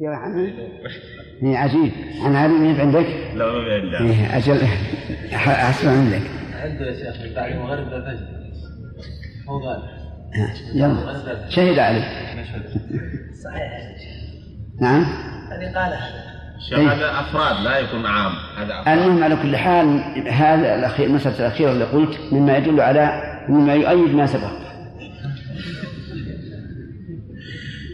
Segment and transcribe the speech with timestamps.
[0.00, 0.52] يا عمي
[1.42, 1.92] هي عجيب
[2.24, 3.98] عن علي من عندك؟ لا ما عندي.
[3.98, 4.60] إيه أجل.
[5.46, 6.22] أسمع عندك
[6.62, 8.26] عنده يا شيخ بعد المغرب الفجر
[9.48, 9.82] هو قال.
[10.74, 11.48] يلا.
[11.48, 12.02] شهد علي.
[13.44, 13.72] صحيح.
[14.80, 15.02] نعم.
[15.50, 16.10] هذه قالها
[16.68, 18.32] شيخ هذا أفراد لا يكون عام.
[18.58, 18.98] هذا أفراد.
[18.98, 24.14] المهم على كل حال هذا الأخير المسألة الأخيرة اللي قلت مما يدل على مما يؤيد
[24.14, 24.69] ما سبق.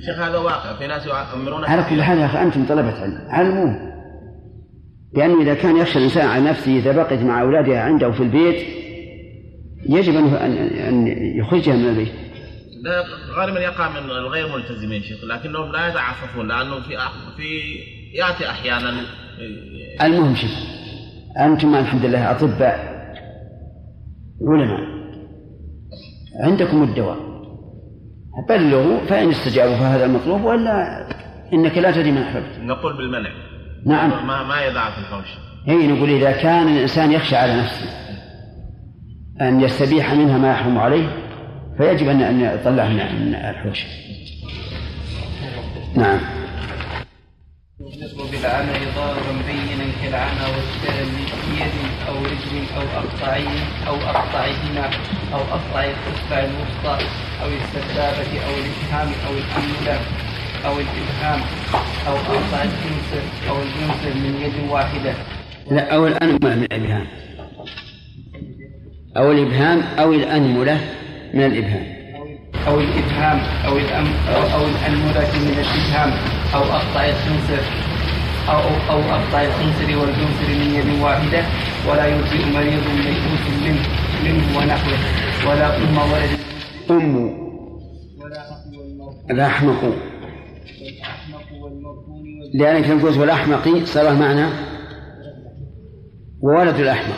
[0.07, 0.77] شيخ هذا واقع.
[0.79, 3.18] في ناس يؤمرون على كل حال يا أخي أنتم طلبة علم.
[3.29, 3.93] علموه
[5.14, 8.66] لأنه إذا كان يخشى الإنسان على نفسه إذا بقيت مع أولادها عنده في البيت
[9.88, 10.34] يجب أن
[10.88, 11.06] أن
[11.38, 12.12] يخرجها من البيت.
[12.84, 13.05] ده
[13.37, 15.24] غالبا يقع من الغير ملتزمين شيخ.
[15.24, 16.98] لكنهم لا يتعففون لأنه في
[17.36, 17.78] في
[18.14, 19.00] يأتي أحيانا.
[20.02, 20.50] المهم شيء
[21.41, 22.97] أنتم الحمد لله أطباء
[24.42, 24.80] علماء.
[26.41, 27.35] عندكم الدواء.
[28.48, 31.06] بلغوا فإن استجابوا فهذا المطلوب ولا
[31.52, 33.30] إنك لا تدري من أحببت نقول بالمنع.
[33.86, 34.27] نعم.
[34.27, 35.27] ما ما يضعف الحوش
[35.66, 37.86] هي نقول إذا كان الإنسان يخشى على نفسه
[39.41, 41.08] أن يستبيح منها ما يحرم عليه
[41.78, 43.86] فيجب أن أن يطلعه من من الحوش.
[45.96, 46.18] نعم.
[47.95, 51.11] يضرب بالعمل ضاربا بينا كالعمى والشلل
[51.51, 51.77] بيد
[52.09, 53.37] أو رجل أو اقطع
[53.87, 54.91] أو أقطعهما
[55.33, 57.07] أو أقطع الاصبع الوسطى
[57.42, 60.01] أو السبابة أو الإبهام أو الانمله
[60.67, 61.41] أو الإبهام
[62.09, 65.14] أو أقطع الخنصر أو الجنصر من يد واحدة.
[65.70, 67.07] لا أو الأنملة من الإبهام.
[69.17, 70.81] أو الإبهام أو الأنملة
[71.34, 71.95] من الإبهام.
[72.67, 76.11] أو الإبهام أو الأم أو, أو الأنملة من الإبهام
[76.55, 77.62] أو اقطع الخنصر
[78.48, 78.58] أو,
[78.91, 81.42] أو أقطع الخنصر والجنصر من يد واحدة
[81.89, 83.83] ولا يجزئ مريض ميؤوس منه
[84.25, 84.98] منه ونحوه
[85.47, 86.39] ولا أم ولد
[86.91, 87.47] أم.
[89.30, 89.95] الأحمق.
[92.55, 94.47] لأنك لو قلت والأحمق صار معنى
[96.42, 97.17] وولد الأحمق.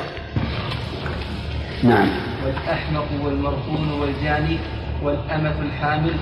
[1.82, 2.08] نعم.
[2.44, 4.58] والأحمق والمرهون والجاني
[5.02, 6.12] والأمة الحامل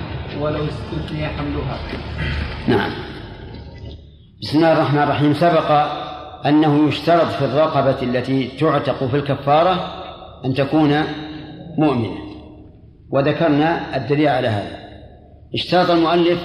[0.41, 1.79] ولو استثني حملها.
[2.69, 2.91] نعم.
[4.43, 5.35] بسم الله الرحمن الرحيم.
[5.35, 5.71] سبق
[6.47, 10.03] أنه يشترط في الرقبة التي تعتق في الكفارة
[10.45, 11.03] أن تكون
[11.79, 12.19] مؤمنة
[13.11, 14.79] وذكرنا الدليل على هذا.
[15.55, 16.39] اشترط المؤلف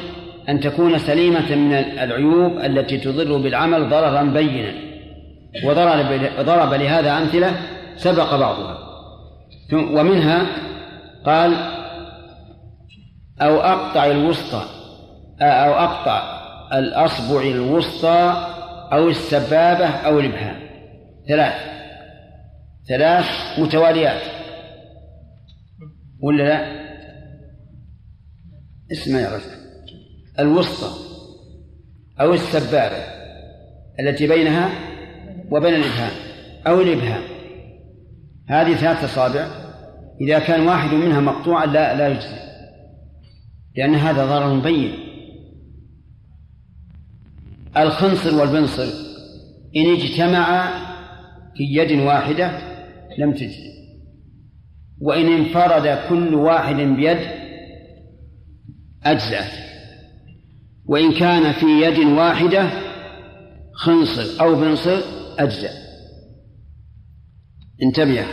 [0.49, 4.73] أن تكون سليمة من العيوب التي تضر بالعمل ضررا بينا
[5.65, 7.51] وضرب ضرب لهذا أمثلة
[7.95, 8.77] سبق بعضها.
[9.73, 10.45] ومنها
[11.25, 11.70] قال
[13.41, 14.65] أو أقطع الوسطى
[15.41, 16.41] أو أقطع
[16.73, 18.47] الأصبع الوسطى
[18.93, 20.61] أو السبابة أو الإبهام.
[21.27, 21.53] ثلاث.
[22.87, 23.25] ثلاث
[23.59, 24.21] متواليات.
[26.23, 26.81] ولا لا؟
[28.91, 29.61] اسمع يا رجل.
[30.39, 30.89] الوسطى
[32.21, 33.03] أو السبابة
[33.99, 34.69] التي بينها
[35.51, 36.11] وبين الإبهام
[36.67, 37.23] أو الإبهام.
[38.49, 39.47] هذه ثلاث أصابع.
[40.21, 42.50] إذا كان واحد منها مقطوعا لا لا يجزي.
[43.75, 44.93] لأن هذا ضرر بين
[47.77, 48.87] الخنصر والبنصر
[49.75, 50.91] إن اجتمعا
[51.55, 52.59] في يد واحدة
[53.17, 53.71] لم تجزي
[55.01, 57.17] وإن انفرد كل واحد بيد
[59.03, 59.51] أجزأت.
[60.85, 62.69] وإن كان في يد واحدة
[63.73, 65.01] خنصر أو بنصر
[65.39, 65.69] أجزأ.
[67.83, 68.25] انتبه.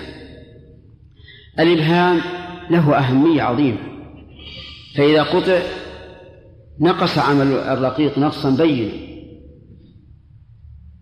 [1.58, 2.20] الإبهام
[2.70, 3.97] له أهمية عظيمة.
[4.98, 5.58] فإذا قطع
[6.80, 8.92] نقص عمل الرقيق نقصا بينا.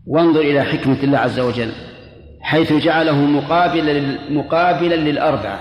[0.06, 1.72] وانظر إلى حكمة الله عز وجل
[2.40, 5.60] حيث جعله مقابلا مقابلا للأربعة.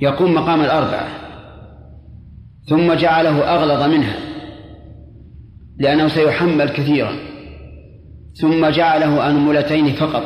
[0.00, 1.08] يقوم مقام الأربعة
[2.68, 4.16] ثم جعله أغلظ منها
[5.78, 7.12] لأنه سيحمل كثيرا.
[8.34, 10.22] ثم جعله أنملتين فقط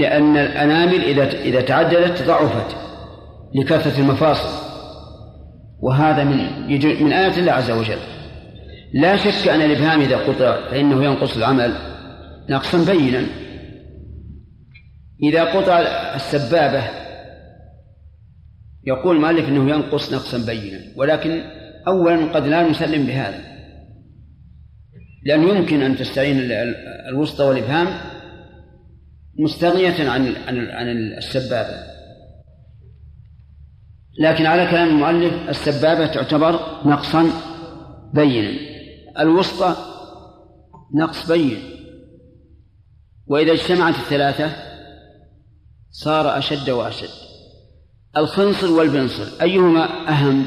[0.00, 2.85] لأن الأنامل إذا إذا تعددت ضعفت.
[3.54, 4.66] لكثرة المفاصل.
[5.82, 6.66] وهذا من
[7.04, 7.98] من آيات الله عز وجل.
[8.94, 11.74] لا شك أن الإبهام إذا قطع فإنه ينقص العمل.
[12.50, 13.26] نقصا بينا.
[15.22, 15.78] إذا قطع
[16.14, 16.84] السبابة
[18.86, 20.80] يقول المؤلف أنه ينقص نقصا بينا.
[20.96, 21.42] ولكن
[21.88, 23.40] أولا قد لا نسلم بهذا.
[25.24, 26.76] لأنه يمكن أن تستعين ال- ال-
[27.08, 27.86] الوسطى والإبهام
[29.38, 30.34] مستغنية عن
[30.70, 30.88] عن
[31.18, 31.95] السبابة.
[34.18, 37.30] لكن على كلام المؤلف السبابة تعتبر نقصا
[38.14, 38.50] بينا.
[39.20, 39.76] الوسطى
[40.94, 41.58] نقص بين
[43.26, 44.50] وإذا اجتمعت الثلاثة
[45.90, 47.08] صار أشد وأشد.
[48.16, 50.44] الخنصر والبنصر أيهما أهم؟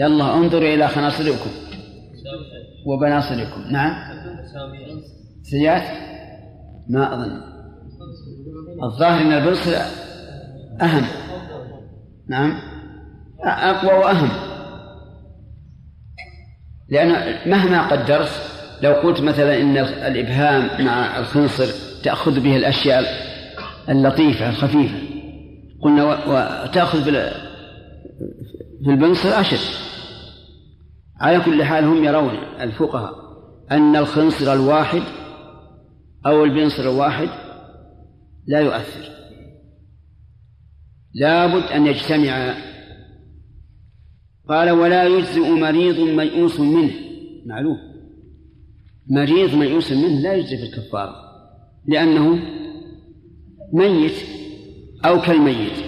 [0.00, 1.50] يلا انظروا إلى خناصركم
[2.86, 3.60] وبناصركم.
[3.70, 4.16] نعم.
[5.42, 6.06] سيئات؟
[6.88, 7.40] ما أظن.
[8.84, 9.72] الظاهر أن البنصر
[10.82, 11.25] أهم.
[12.28, 12.58] نعم.
[13.44, 14.28] أقوى وأهم.
[16.88, 18.30] لأن مهما قدرت
[18.82, 21.66] لو قلت مثلا إن الإبهام مع الخنصر
[22.02, 23.04] تأخذ به الأشياء
[23.88, 24.98] اللطيفة الخفيفة.
[25.82, 27.04] قلنا وتأخذ
[28.84, 29.86] في البنصر أشد.
[31.20, 33.12] على كل حال هم يرون الفقهاء
[33.70, 35.02] أن الخنصر الواحد
[36.26, 37.28] أو البنصر الواحد
[38.46, 39.16] لا يؤثر.
[41.16, 42.54] لابد أن يجتمع.
[44.48, 46.90] قال ولا يجزئ مريض ميؤوس منه.
[47.46, 47.76] معلوم.
[49.10, 51.14] مريض ميؤوس منه لا يجزي في الكفارة
[51.88, 52.38] لأنه
[53.72, 54.14] ميت
[55.04, 55.78] أو كالميت.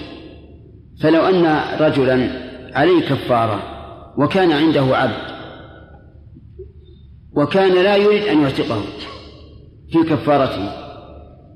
[1.01, 3.79] فلو أن رجلا عليه كفارة
[4.19, 5.39] وكان عنده عبد
[7.37, 8.83] وكان لا يريد أن يعتقه
[9.93, 10.73] في كفارته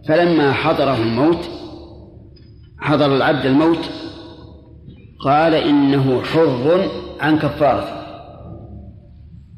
[0.08, 1.62] فلما حضره الموت
[2.82, 3.90] حضر العبد الموت
[5.25, 6.88] قال إنه حر
[7.20, 8.02] عن كفارته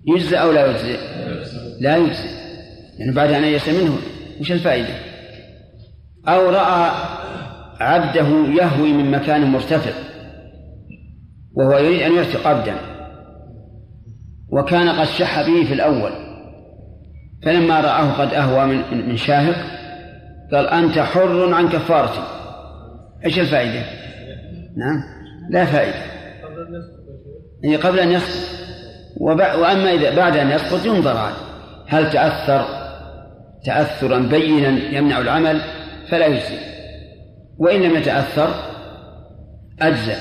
[0.06, 0.96] يجزى أو لا يجزي
[1.80, 2.28] لا يجزي
[2.98, 3.96] يعني بعد أن يئس منه
[4.40, 4.94] وش الفائدة؟
[6.28, 6.90] أو رأى
[7.80, 8.28] عبده
[8.62, 9.90] يهوي من مكان مرتفع
[11.56, 12.74] وهو يريد أن يعتق عبدا
[14.52, 16.10] وكان قد شح به في الأول
[17.44, 19.56] فلما رآه قد أهوى من من شاهق
[20.52, 22.43] قال أنت حر عن كفارتي.
[23.26, 23.84] إيش الفائدة؟
[24.76, 25.02] نعم
[25.50, 26.14] لا فائدة.
[27.62, 28.54] يعني قبل أن يسقط
[29.20, 31.36] وأما إذا بعد أن يسقط ينظر عنه
[31.86, 32.66] هل تأثر؟
[33.64, 35.60] تأثرا بينا يمنع العمل؟
[36.08, 36.58] فلا يجزي.
[37.58, 38.54] وإن لم يتأثر
[39.80, 40.16] أجزأ.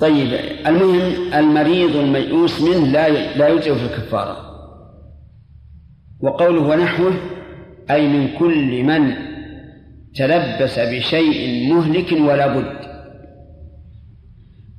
[0.00, 0.32] طيب
[0.66, 4.36] المهم المريض الميؤوس منه لا لا يجزئ في الكفارة.
[6.20, 7.12] وقوله ونحوه
[7.90, 9.12] أي من كل من
[10.16, 12.86] تلبس بشيء مهلك ولا بد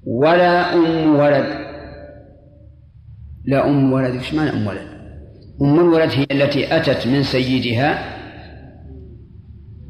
[0.08, 1.68] ولا أم ولد.
[3.46, 4.88] لا أم ولد إيش معنى أم ولد؟
[5.62, 8.18] أم الولد هي التي أتت من سيدها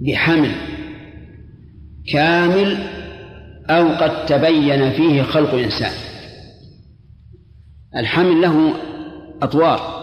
[0.02, 0.52] بحمل
[2.14, 2.78] كامل
[3.70, 5.92] أو قد تبين فيه خلق إنسان
[7.96, 8.74] الحمل له
[9.42, 9.98] أطوار.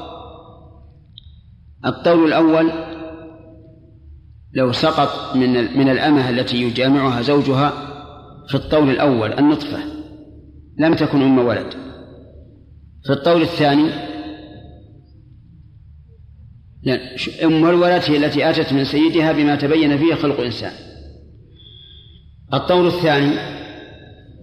[1.86, 2.93] الطول الأول
[4.54, 7.72] لو سقط من من الأمة التي يجامعها زوجها
[8.48, 9.78] في الطول الأول النطفة
[10.78, 11.66] لم تكن أم ولد.
[13.04, 13.90] في الطول الثاني
[17.44, 20.72] أم الولد هي التي أتت من سيدها بما تبين فيه خلق إنسان
[22.54, 23.34] الطول الثاني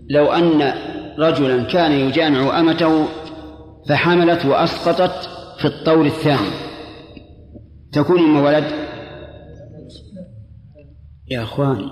[0.09, 0.73] لو أن
[1.19, 3.07] رجلا كان يجامع أمته
[3.89, 6.49] فحملت وأسقطت في الطول الثاني.
[7.93, 8.80] تكون أم ولد؟
[11.31, 11.91] يا أخواني.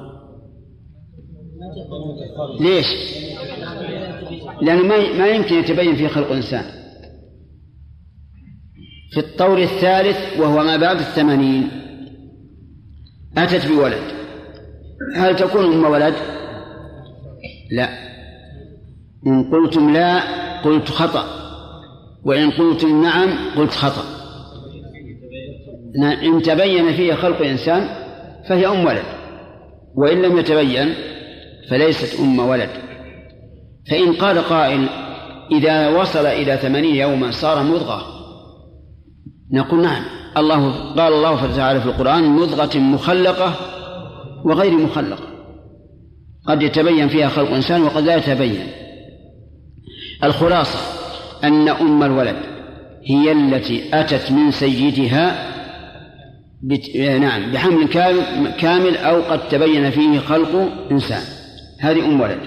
[2.60, 2.86] ليش؟
[4.62, 4.84] لأنه
[5.18, 6.64] ما يمكن يتبين فيه خلق إنسان
[9.12, 11.70] في الطور الثالث وهو ما بعد الثمانين.
[13.38, 14.04] أتت بولد.
[15.16, 16.14] هل تكون أم ولد؟
[17.72, 17.90] لا.
[19.28, 20.20] إن قلتم لا
[20.62, 21.26] قلت خطأ.
[22.26, 24.04] وإن قلتم نعم قلت خطأ.
[26.24, 27.88] إن تبين فيه خلق إنسان
[28.50, 29.19] فهي أم ولد.
[29.96, 30.94] وإن لم يتبين
[31.69, 32.69] فليست أم ولد.
[33.90, 34.88] فإن قال قائل
[35.52, 38.02] إذا وصل إلى ثمانين يوما صار مضغة.
[39.54, 40.04] نقول نعم.
[40.38, 43.54] الله قال الله تعالى في القرآن مضغة مخلقة
[44.46, 45.24] وغير مخلقة.
[46.48, 48.68] قد يتبين فيها خلق إنسان وقد لا يتبين.
[50.24, 50.80] الخلاصة
[51.44, 52.36] أن أم الولد
[53.06, 55.49] هي التي أتت من سيدها
[56.63, 56.97] بت...
[56.97, 57.87] نعم بحمل
[58.59, 61.21] كامل أو قد تبين فيه خلق إنسان.
[61.80, 62.39] هذه أم ولد.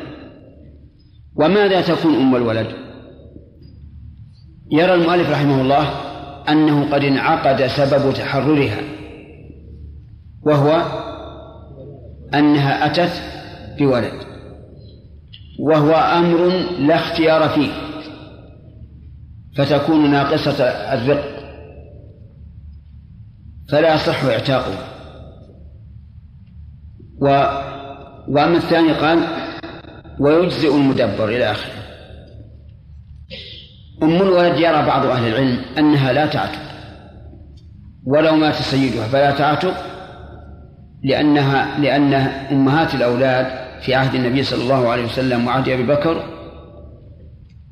[1.37, 2.67] وماذا تكون أم الولد؟
[4.73, 5.89] يرى المؤلف رحمه الله
[6.49, 8.81] أنه قد انعقد سبب تحررها
[10.43, 10.83] وهو
[12.35, 13.23] أنها أتت
[13.79, 14.13] بولد
[15.61, 17.71] وهو أمر لا اختيار فيه
[19.57, 21.32] فتكون ناقصة الرق.
[23.71, 24.89] فلا يصح اعتاقها
[27.23, 27.27] و
[28.29, 29.19] وأما الثاني قال
[30.21, 31.73] ويجزئ المدبر إلى آخره.
[34.03, 36.61] أم الولد يرى بعض أهل العلم أنها لا تعتق.
[38.07, 39.75] ولو مات سيدها فلا تعتق
[41.05, 42.15] لأنها لأن
[42.53, 43.47] أمهات الأولاد
[43.81, 46.23] في عهد النبي صلى الله عليه وسلم وعهد أبي بكر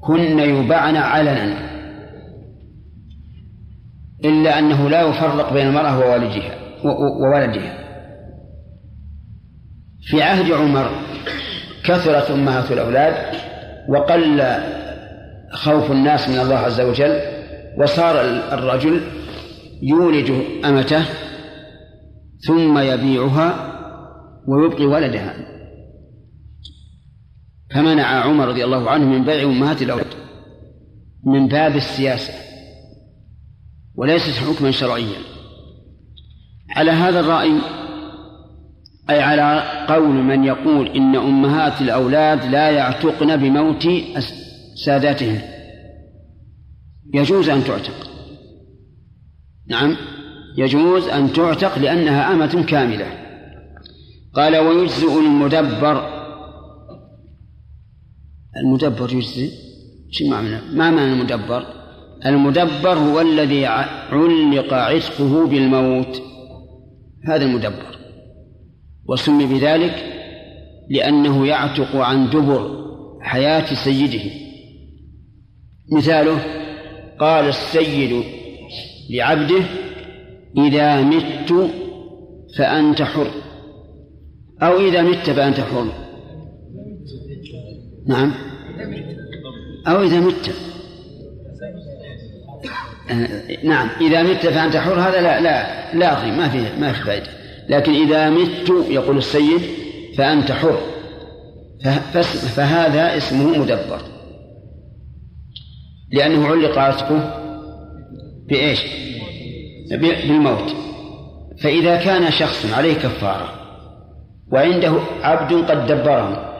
[0.00, 1.70] كن يباعن علنا.
[4.24, 6.54] إلا أنه لا يفرق بين المرأة ووالدها
[7.20, 7.80] وولدها
[10.02, 10.90] في عهد عمر
[11.84, 13.14] كثرت أمهات الأولاد
[13.88, 14.42] وقل
[15.52, 17.20] خوف الناس من الله عز وجل
[17.78, 18.20] وصار
[18.52, 19.00] الرجل
[19.82, 20.32] يولج
[20.64, 21.04] أمته
[22.46, 23.70] ثم يبيعها
[24.48, 25.34] ويبقي ولدها.
[27.74, 30.06] فمنع عمر رضي الله عنه من بيع أمهات الأولاد
[31.26, 32.49] من باب السياسة.
[34.00, 35.18] وليست حكما شرعيا.
[36.70, 37.60] على هذا الرأي
[39.10, 43.88] أي على قول من يقول إن أمهات الأولاد لا يعتقن بموت
[44.84, 45.42] ساداتهن
[47.14, 48.10] يجوز أن تعتق.
[49.68, 49.96] نعم.
[50.56, 53.06] يجوز أن تعتق لأنها أمة كاملة.
[54.34, 56.20] قال ويجزئ المدبر.
[58.56, 59.50] المدبر يجزي؟
[60.10, 61.79] شو معنى؟ ما معنى المدبر؟
[62.26, 66.22] المدبر هو الذي علق عتقه بالموت.
[67.28, 67.98] هذا المدبر.
[69.08, 70.04] وسمي بذلك
[70.90, 72.80] لأنه يعتق عن دبر
[73.20, 74.30] حياة سيده.
[75.92, 76.38] مثاله
[77.20, 78.24] قال السيد
[79.10, 79.64] لعبده
[80.58, 81.70] إذا مت
[82.58, 83.30] فأنت حر.
[84.62, 85.92] أو إذا مت فأنت حر.
[88.06, 88.32] نعم.
[89.88, 90.69] أو إذا مت.
[93.64, 97.26] نعم إذا مت فأنت حر هذا لا لا لا ما فيه ما في فائدة.
[97.68, 99.60] لكن إذا مت يقول السيد
[100.18, 100.78] فأنت حر.
[102.56, 104.00] فهذا اسمه مدبر.
[106.12, 107.40] لأنه علق عتقه
[108.48, 108.80] بإيش؟
[109.90, 110.74] بالموت.
[111.58, 113.52] فإذا كان شخص عليه كفارة
[114.52, 116.50] وعنده عبد قد دبره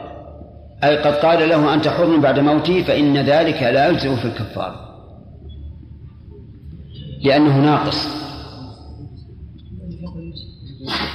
[0.83, 4.90] أي قد قال له أنت حر بعد موته فإن ذلك لا يجزئ في الكفارة.
[7.23, 8.07] لأنه ناقص.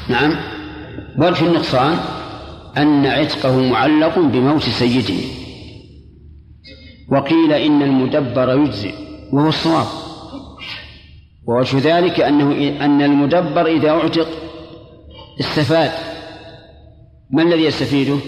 [0.08, 0.36] نعم.
[1.18, 1.98] وجه النقصان
[2.76, 5.14] أن عتقه معلق بموت سيده
[7.08, 8.94] وقيل إن المدبر يجزئ
[9.32, 9.86] وهو الصواب.
[11.48, 14.28] ووجه ذلك أنه أن المدبر إذا أعتق
[15.40, 15.90] استفاد.
[17.30, 18.18] ما الذي يستفيده؟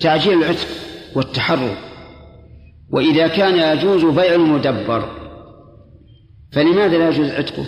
[0.00, 0.66] تعجيل العتق
[1.16, 1.76] والتحرر.
[2.92, 5.19] وإذا كان يجوز بيع المدبر
[6.52, 7.64] فلماذا لا يجوز عتقه؟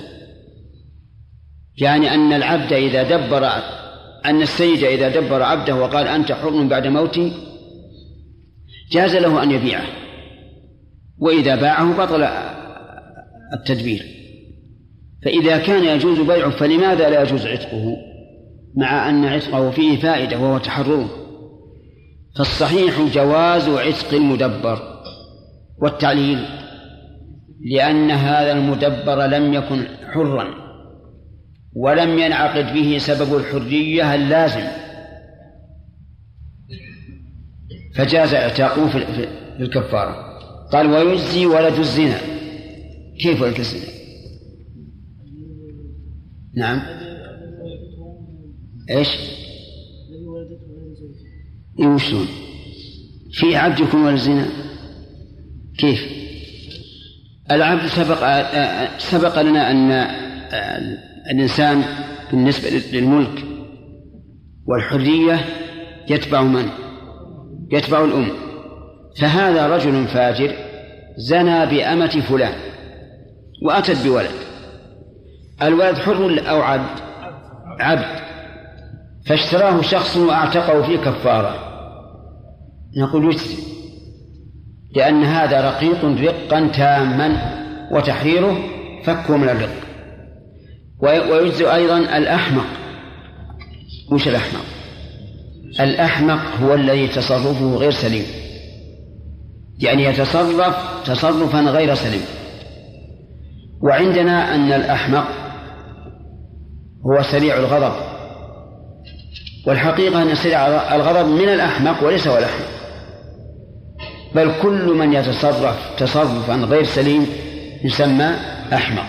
[1.78, 3.46] يعني أن العبد إذا دبر
[4.24, 7.32] أن السيد إذا دبر عبده وقال أنت حر بعد موتي
[8.92, 9.86] جاز له أن يبيعه.
[11.18, 12.22] وإذا باعه بطل
[13.52, 14.02] التدبير.
[15.24, 17.96] فإذا كان يجوز بيعه فلماذا لا يجوز عتقه؟
[18.76, 21.10] مع أن عتقه فيه فائدة وهو تحرره
[22.36, 25.02] فالصحيح جواز عتق المدبر
[25.82, 26.61] والتعليل.
[27.64, 30.54] لأن هذا المدبر لم يكن حرا
[31.76, 34.66] ولم ينعقد به سبب الحرية اللازم
[37.94, 39.28] فجاز اعتاقه في
[39.60, 40.32] الكفارة
[40.72, 42.18] قال ويجزي ولد الزنا
[43.20, 43.92] كيف ولد الزنا
[46.56, 46.82] نعم
[48.90, 49.08] إيش؟
[51.80, 52.26] إيه وشلون؟
[53.32, 54.48] في عبد يكون ولد زنا
[55.78, 56.21] كيف؟
[57.54, 58.18] العبد سبق
[58.98, 59.92] سبق لنا أن
[61.30, 61.82] الإنسان
[62.30, 63.44] بالنسبة للملك
[64.66, 65.40] والحرية
[66.10, 66.68] يتبع من؟
[67.72, 68.28] يتبع الأم.
[69.20, 70.54] فهذا رجل فاجر
[71.16, 72.54] زنى بأمة فلان
[73.62, 74.30] وأتت بولد.
[75.62, 77.00] الولد حر أو عبد؟
[77.80, 78.22] عبد.
[79.26, 81.54] فاشتراه شخص وأعتقه في كفارة.
[82.96, 83.71] نقول يجزي.
[84.96, 87.36] لأن هذا رقيق رقا تاما
[87.90, 88.58] وتحريره
[89.04, 89.74] فكه من الرق.
[91.30, 92.66] ويجزي أيضا الأحمق.
[94.12, 94.64] وش الأحمق؟
[95.80, 98.24] الأحمق هو الذي تصرفه غير سليم.
[99.78, 102.24] يعني يتصرف تصرفا غير سليم.
[103.82, 105.24] وعندنا أن الأحمق
[107.06, 107.92] هو سريع الغضب.
[109.66, 112.81] والحقيقة أن سريع الغضب من الأحمق وليس هو الأحمق.
[114.34, 117.26] بل كل من يتصرف تصرفا غير سليم
[117.84, 118.34] يسمى
[118.72, 119.06] أحمق.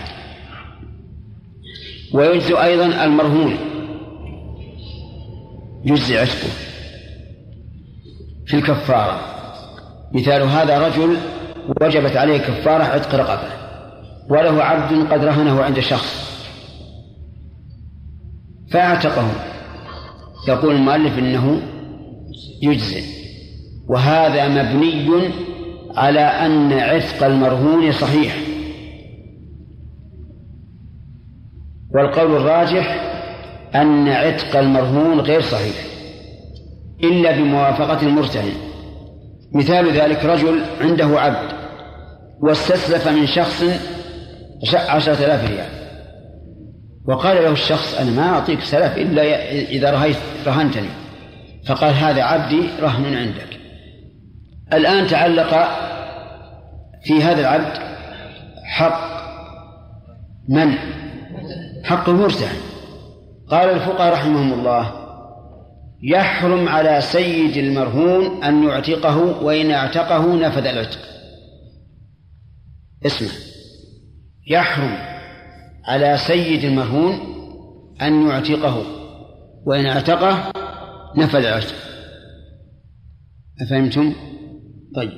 [2.14, 3.56] ويجزي أيضا المرهون.
[5.84, 6.48] يجزي عتقه
[8.46, 9.20] في الكفارة.
[10.12, 11.16] مثال هذا رجل
[11.80, 13.48] وجبت عليه كفارة عتق رقبة.
[14.28, 16.34] وله عبد قد رهنه عند شخص.
[18.70, 19.30] فاعتقه.
[20.48, 21.62] يقول المؤلف إنه
[22.62, 23.13] يجزي
[23.88, 25.30] وهذا مبني
[25.96, 28.36] على أن عتق المرهون صحيح.
[31.94, 33.14] والقول الراجح
[33.74, 35.74] أن عتق المرهون غير صحيح
[37.04, 38.52] إلا بموافقة المرتهن
[39.52, 41.52] مثال ذلك رجل عنده عبد
[42.40, 43.64] واستسلف من شخص
[44.74, 45.84] عشرة آلاف ريال
[47.08, 49.90] وقال له الشخص أنا ما أعطيك سلف إلا إذا
[50.46, 50.88] رهنتني
[51.66, 53.63] فقال هذا عبدي رهن عندك.
[54.72, 55.68] الآن تعلق
[57.04, 57.78] في هذا العبد
[58.64, 59.14] حق
[60.48, 60.74] من؟
[61.84, 62.56] حق المرتهن
[63.48, 65.04] قال الفقهاء رحمهم الله
[66.02, 70.98] يحرم على سيد المرهون أن يعتقه وإن اعتقه نفذ العتق.
[73.06, 73.28] اسمع.
[74.46, 74.98] يحرم
[75.84, 77.18] على سيد المرهون
[78.02, 78.82] أن يعتقه
[79.66, 80.52] وإن اعتقه
[81.16, 81.74] نفذ العتق.
[83.62, 84.14] أفهمتم؟
[84.96, 85.12] طيب.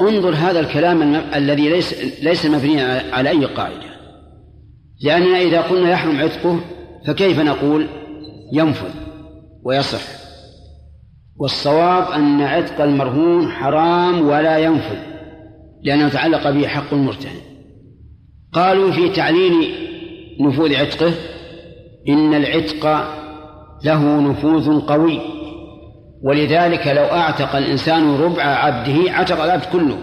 [0.00, 3.96] انظر هذا الكلام الذي ليس ليس مبنيا على أي قاعدة.
[5.02, 6.60] لأننا إذا قلنا يحرم عتقه
[7.06, 7.86] فكيف نقول
[8.52, 8.94] ينفذ
[9.62, 10.00] ويصح؟
[11.36, 14.98] والصواب أن عتق المرهون حرام ولا ينفذ
[15.82, 17.40] لأنه تعلق به حق المرتهن.
[18.52, 19.74] قالوا في تعليل
[20.40, 21.14] نفوذ عتقه
[22.08, 22.86] إن العتق
[23.84, 25.35] له نفوذ قوي.
[26.22, 29.98] ولذلك لو أعتق الإنسان ربع عبده عتق العبد كله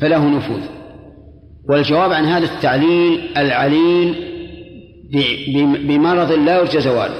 [0.00, 0.60] فله نفوذ.
[1.68, 4.14] والجواب عن هذا التعليل العليل
[5.88, 7.14] بمرض لا يرجى زواله.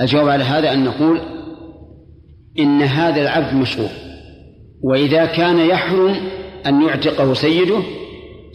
[0.00, 1.20] الجواب على هذا أن نقول
[2.58, 3.88] إن هذا العبد مشغول
[4.82, 6.16] وإذا كان يحرم
[6.66, 7.78] أن يعتقه سيده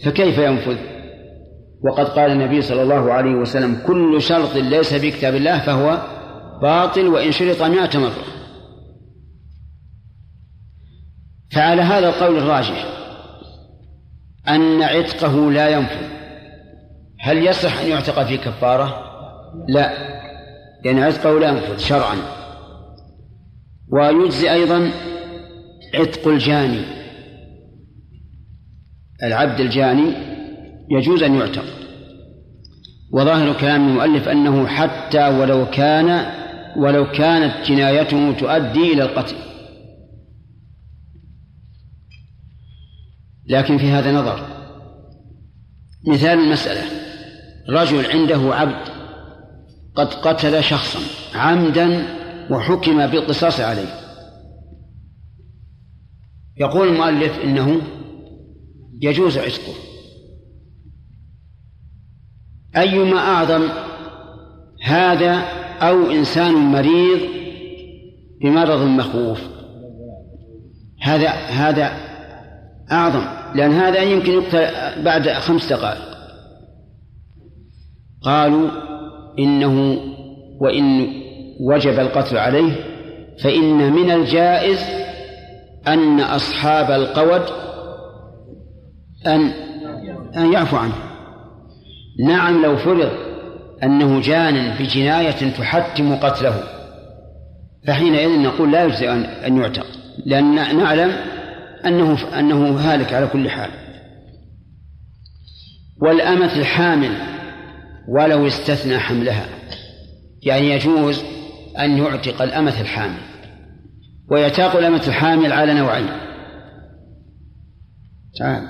[0.04, 0.76] فكيف ينفذ؟
[1.84, 5.98] وقد قال النبي صلى الله عليه وسلم كل شرط ليس في كتاب الله فهو
[6.62, 8.24] باطل وإن شرط مائة مرة
[11.52, 12.84] فعلى هذا القول الراجح
[14.48, 16.06] أن عتقه لا ينفذ.
[17.20, 19.04] هل يصح أن يعتق في كفارة؟
[19.68, 20.10] لا.
[20.84, 22.16] لأن عتقه لا ينفذ شرعا.
[23.92, 24.90] ويجزي أيضا
[25.94, 26.84] عتق الجاني.
[29.22, 30.12] العبد الجاني
[30.90, 31.64] يجوز أن يعتق.
[33.12, 36.39] وظاهر كلام المؤلف أنه حتى ولو كان
[36.76, 39.36] ولو كانت جنايته تؤدي إلى القتل.
[43.46, 44.46] لكن في هذا نظر.
[46.06, 46.82] مثال المسألة.
[47.68, 48.88] رجل عنده عبد
[49.94, 50.98] قد قتل شخصا
[51.34, 52.06] عمدا
[52.50, 54.00] وحكم بالقصاص عليه.
[56.56, 57.80] يقول المؤلف إنه
[59.02, 59.74] يجوز عتقه
[62.76, 63.68] أيما أعظم
[64.82, 67.20] هذا أو إنسان مريض
[68.42, 69.40] بمرض مخوف.
[71.02, 71.92] هذا هذا
[72.92, 73.22] أعظم
[73.54, 74.66] لأن هذا يمكن يقتل
[75.04, 76.10] بعد خمس دقائق.
[78.22, 78.70] قالوا
[79.38, 79.98] إنه
[80.60, 81.06] وإن
[81.60, 82.72] وجب القتل عليه
[83.42, 84.78] فإن من الجائز
[85.88, 87.42] أن أصحاب القود
[89.26, 89.40] أن
[90.36, 90.94] أن يعفو عنه.
[92.26, 93.29] نعم لو فرض
[93.82, 96.62] أنه جان بجناية تحتم قتله.
[97.86, 99.12] فحينئذ نقول لا يجزي
[99.46, 99.86] أن يعتق
[100.26, 101.12] لأن نعلم
[101.86, 103.70] أنه أنه هالك على كل حال.
[106.02, 107.16] والأمة الحامل
[108.08, 109.46] ولو استثنى حملها
[110.42, 111.22] يعني يجوز
[111.78, 113.18] أن يعتق الأمة الحامل
[114.30, 116.10] ويعتاق الأمة الحامل على نوعين.
[118.38, 118.68] تعال.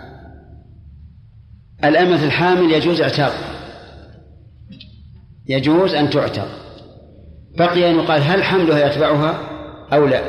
[1.84, 3.49] الأمة الحامل يجوز اعتاقها
[5.50, 6.48] يجوز أن تعتق
[7.58, 9.40] بقي أن يقال هل حملها يتبعها
[9.92, 10.20] أو لا.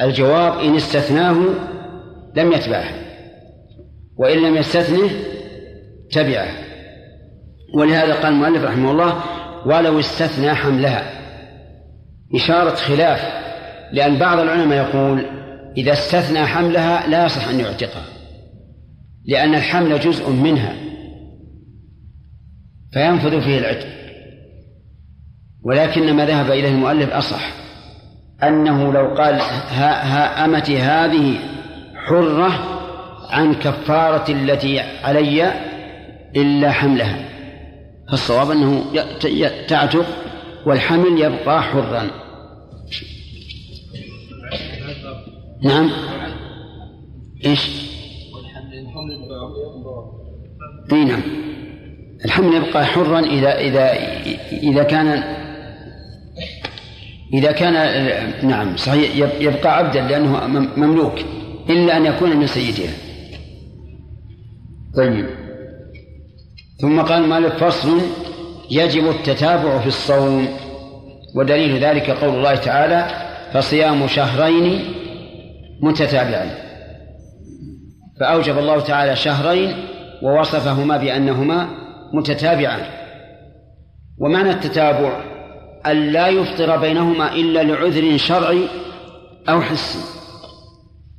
[0.00, 1.36] الجواب إن استثناه
[2.36, 2.90] لم يتبعه
[4.16, 5.10] وإن لم يستثنه
[6.10, 6.48] تبعه.
[7.78, 9.20] ولهذا قال المؤلف رحمه الله
[9.66, 11.10] ولو استثنى حملها.
[12.34, 13.20] إشارة خلاف
[13.92, 15.26] لأن بعض العلماء يقول
[15.76, 18.06] إذا استثنى حملها لا يصح أن يعتقها
[19.26, 20.74] لأن الحمل جزء منها.
[22.92, 24.03] فينفذ فيه العتق.
[25.64, 27.52] ولكن ما ذهب إليه المؤلف أصح
[28.42, 31.38] أنه لو قال ها, ها أمتي هذه
[31.94, 32.80] حرة
[33.30, 35.52] عن كفارة التي علي
[36.36, 37.28] إلا حملها.
[38.10, 38.84] فالصواب أنه
[39.68, 40.06] تعتق
[40.66, 42.10] والحمل يبقى حرا.
[45.62, 45.90] نعم.
[47.46, 47.84] إيش؟
[50.92, 51.22] إي نعم.
[52.24, 53.92] الحمل يبقى حرا إذا إذا
[54.52, 55.22] إذا كان
[57.34, 57.74] إذا كان
[58.48, 61.20] نعم صحيح يبقى عبدا لأنه مملوك
[61.70, 62.92] إلا أن يكون من سيدها.
[64.96, 65.26] طيب.
[66.80, 68.00] ثم قال مالك فصل
[68.70, 70.48] يجب التتابع في الصوم.
[71.36, 73.06] ودليل ذلك قول الله تعالى
[73.52, 74.84] فصيام شهرين
[75.82, 76.52] متتابعين.
[78.20, 79.76] فأوجب الله تعالى شهرين
[80.22, 81.68] ووصفهما بأنهما
[82.12, 82.80] متتابعان.
[84.18, 85.33] ومعنى التتابع
[85.86, 88.68] أن لا يفطر بينهما إلا لعذر شرعي
[89.48, 89.98] أو حسي.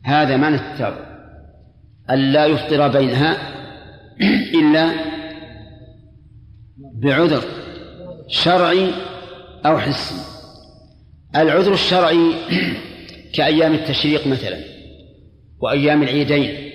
[0.04, 1.06] هذا معنى التتابع
[2.10, 3.38] أن لا يفطر بينها
[4.54, 4.94] إلا
[7.02, 7.44] بعذر
[8.28, 8.92] شرعي
[9.66, 10.16] أو حسي.
[11.36, 12.32] العذر الشرعي
[13.34, 14.58] كأيام التشريق مثلا
[15.60, 16.72] وأيام العيدين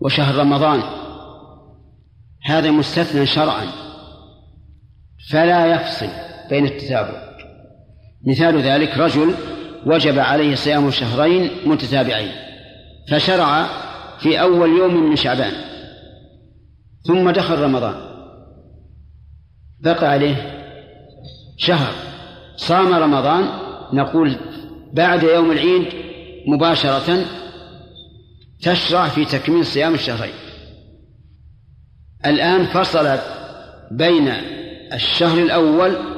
[0.00, 0.82] وشهر رمضان.
[2.44, 3.66] هذا مستثنى شرعا.
[5.30, 6.08] فلا يفصل.
[6.50, 7.30] بين التتابع.
[8.26, 9.34] مثال ذلك رجل
[9.86, 12.32] وجب عليه صيام شهرين متتابعين
[13.10, 13.66] فشرع
[14.18, 15.52] في أول يوم من شعبان
[17.06, 17.94] ثم دخل رمضان.
[19.80, 20.36] بقى عليه
[21.56, 21.94] شهر.
[22.56, 23.44] صام رمضان
[23.92, 24.36] نقول
[24.92, 25.86] بعد يوم العيد
[26.46, 27.24] مباشرة
[28.62, 30.34] تشرع في تكميل صيام الشهرين.
[32.26, 33.18] الآن فصل
[33.90, 34.28] بين
[34.92, 36.09] الشهر الأول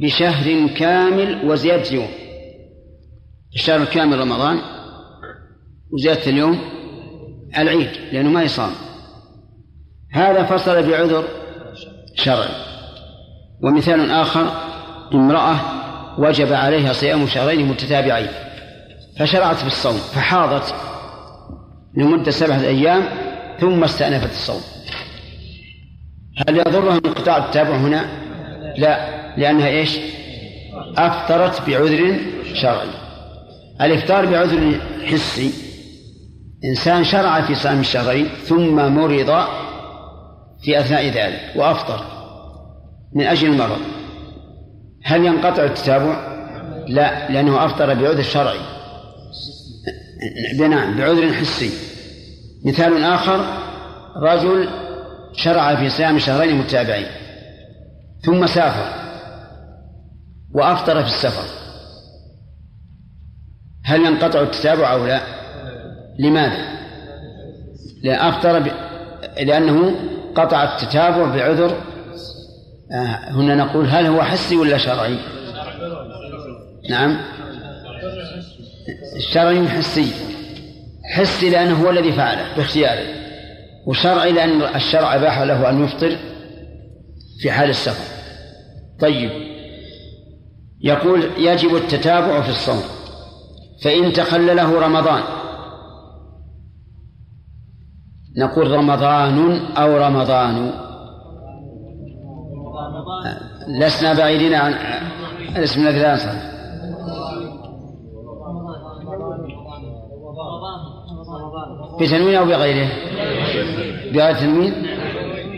[0.00, 2.08] بشهر كامل وزيادة يوم
[3.54, 4.58] الشهر الكامل رمضان
[5.92, 6.58] وزيادة اليوم
[7.58, 8.70] العيد لأنه ما يصام.
[10.12, 11.24] هذا فصل بعذر
[12.14, 12.48] شرعي.
[13.62, 14.46] ومثال آخر
[15.14, 15.56] امرأة
[16.18, 18.28] وجب عليها صيام شهرين متتابعين
[19.18, 20.74] فشرعت في الصوم فحاضت
[21.96, 23.02] لمدة سبعة أيام
[23.60, 24.60] ثم استأنفت الصوم.
[26.48, 28.24] هل يضرها انقطاع التابع هنا؟
[28.78, 29.23] لا.
[29.36, 29.98] لأنها إيش؟
[30.96, 32.16] أفطرت بعذر
[32.54, 32.88] شرعي.
[33.80, 35.52] الإفطار بعذر حسي.
[36.64, 39.46] إنسان شرع في صيام الشهرين ثم مرض
[40.62, 42.04] في أثناء ذلك وأفطر
[43.14, 43.80] من أجل المرض.
[45.04, 46.34] هل ينقطع التتابع؟
[46.88, 48.60] لا لأنه أفطر بعذر شرعي.
[50.58, 51.70] نعم بعذر حسي.
[52.66, 53.44] مثال آخر
[54.16, 54.68] رجل
[55.36, 57.06] شرع في صيام شهرين متابعين
[58.24, 59.03] ثم سافر.
[60.54, 61.44] وأفطر في السفر.
[63.84, 65.20] هل ينقطع التتابع أو لا؟
[66.18, 66.74] لماذا؟
[68.02, 68.66] لأن أفطر ب...
[69.40, 69.96] لأنه
[70.34, 71.80] قطع التتابع بعذر.
[72.92, 75.18] آه هنا نقول هل هو حسي ولا شرعي؟
[76.90, 77.20] نعم.
[79.16, 80.12] الشرعي حسي.
[81.14, 83.06] حسي لأنه هو الذي فعله باختياره.
[83.86, 86.16] وشرعي لأن الشرع أباح له أن يفطر
[87.40, 88.14] في حال السفر.
[89.00, 89.53] طيب.
[90.84, 92.82] يقول يجب التتابع في الصوم
[93.84, 95.22] فإن تخلله رمضان.
[98.36, 100.72] نقول رمضان أو رمضان؟
[103.68, 104.74] لسنا بعيدين عن
[105.56, 106.54] الاسم الذي لا ينصرف
[112.00, 112.88] بتنوين أو بغيره؟
[114.12, 114.72] بغير تنوين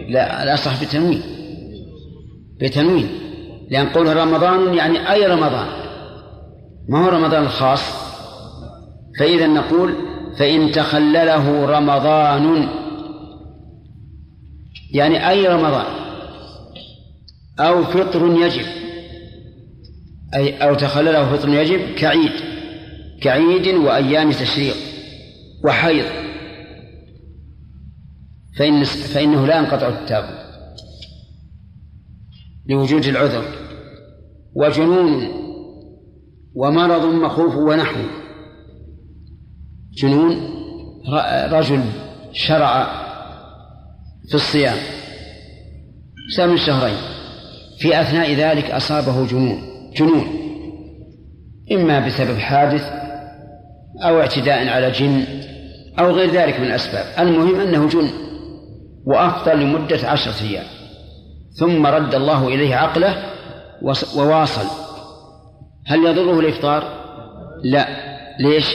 [0.08, 1.22] لا الأصح بتنوين.
[2.60, 3.25] بتنوين.
[3.70, 5.66] لأن قوله رمضان يعني أي رمضان؟
[6.88, 7.80] ما هو رمضان الخاص؟
[9.18, 9.94] فإذا نقول
[10.38, 12.68] فإن تخلله رمضان.
[14.92, 15.86] يعني أي رمضان؟
[17.60, 18.66] أو فطر يجب.
[20.34, 22.32] أي أو تخلله فطر يجب كعيد.
[23.22, 24.76] كعيد وأيام تشريق
[25.64, 26.06] وحيض.
[28.58, 30.45] فإن فإنه لا ينقطع التابع.
[32.68, 33.44] لوجود العذر
[34.54, 35.28] وجنون
[36.54, 38.00] ومرض مخوف ونحو.
[39.96, 40.36] جنون
[41.50, 41.80] رجل
[42.32, 42.86] شرع
[44.28, 44.76] في الصيام
[46.36, 46.96] سام الشهرين
[47.78, 49.58] في أثناء ذلك أصابه جنون
[49.96, 50.26] جنون.
[51.72, 52.82] إما بسبب حادث
[54.02, 55.24] أو اعتداء على جن
[55.98, 57.26] أو غير ذلك من الأسباب.
[57.26, 58.08] المهم أنه جن
[59.06, 60.75] وأفطر لمدة عشرة أيام.
[61.58, 63.32] ثم رد الله إليه عقله
[64.16, 64.66] وواصل.
[65.86, 66.84] هل يضره الإفطار؟
[67.64, 67.86] لا.
[68.40, 68.66] ليش؟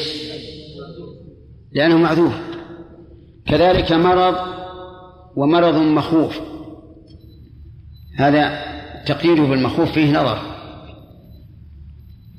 [1.74, 2.32] لأنه معذور.
[3.48, 4.36] كذلك مرض
[5.36, 6.39] ومرض مخوف.
[8.17, 8.62] هذا
[9.06, 10.38] تقييده بالمخوف فيه نظر.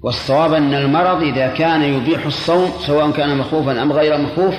[0.05, 4.55] والصواب أن المرض إذا كان يبيح الصوم سواء كان مخوفا أم غير مخوف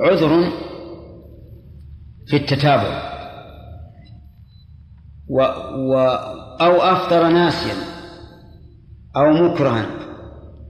[0.00, 0.50] عذر
[2.26, 3.17] في التتابع.
[5.30, 5.40] و
[5.92, 5.98] و
[6.60, 7.74] أو أفطر ناسيا
[9.16, 9.86] أو مكرها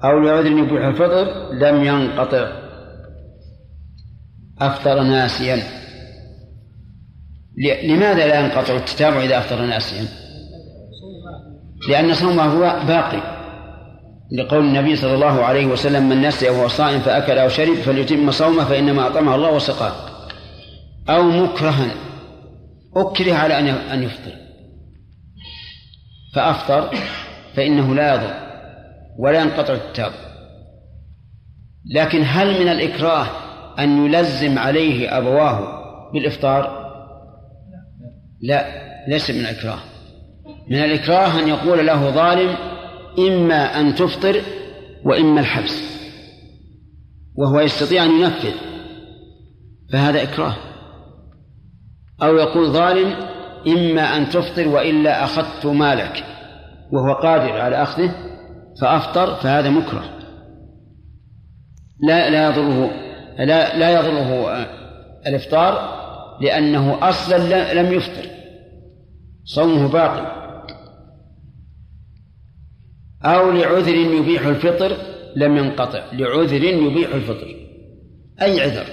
[0.05, 2.53] أو لعذر يبيح الفطر لم ينقطع.
[4.61, 5.63] أفطر ناسيا.
[7.85, 10.05] لماذا لا ينقطع التتابع إذا أفطر ناسيا؟
[11.89, 13.39] لأن صومه هو باقي.
[14.33, 18.65] لقول النبي صلى الله عليه وسلم من نسي وهو صائم فأكل أو شرب فليتم صومه
[18.65, 19.93] فإنما أطعمه الله وسقاه.
[21.09, 21.95] أو مكرها
[22.97, 23.59] أكره على
[23.93, 24.48] أن يفطر.
[26.35, 26.91] فأفطر
[27.55, 28.35] فإنه لا يضر
[29.19, 30.13] ولا ينقطع التاب.
[31.95, 33.27] لكن هل من الإكراه
[33.79, 35.79] أن يلزم عليه أبواه
[36.13, 36.89] بالإفطار؟
[38.43, 38.67] لا
[39.09, 39.79] ليس من الإكراه.
[40.71, 42.57] من الإكراه أن يقول له ظالم
[43.19, 44.43] إما أن تفطر
[45.05, 45.99] وإما الحبس
[47.35, 48.55] وهو يستطيع أن ينفذ
[49.93, 50.57] فهذا إكراه.
[52.23, 56.25] أو يقول ظالم إما أن تفطر وإلا أخذت مالك
[56.93, 58.15] وهو قادر على أخذه
[58.81, 60.05] فأفطر فهذا مكره.
[62.09, 62.91] لا لا يضره
[63.39, 64.67] لا لا يضره
[65.27, 65.99] الإفطار
[66.41, 68.31] لأنه أصلا لم يفطر.
[69.45, 70.39] صومه باقي
[73.25, 74.97] أو لعذر يبيح الفطر
[75.37, 76.03] لم ينقطع.
[76.13, 77.57] لعذر يبيح الفطر.
[78.43, 78.87] أي عذر؟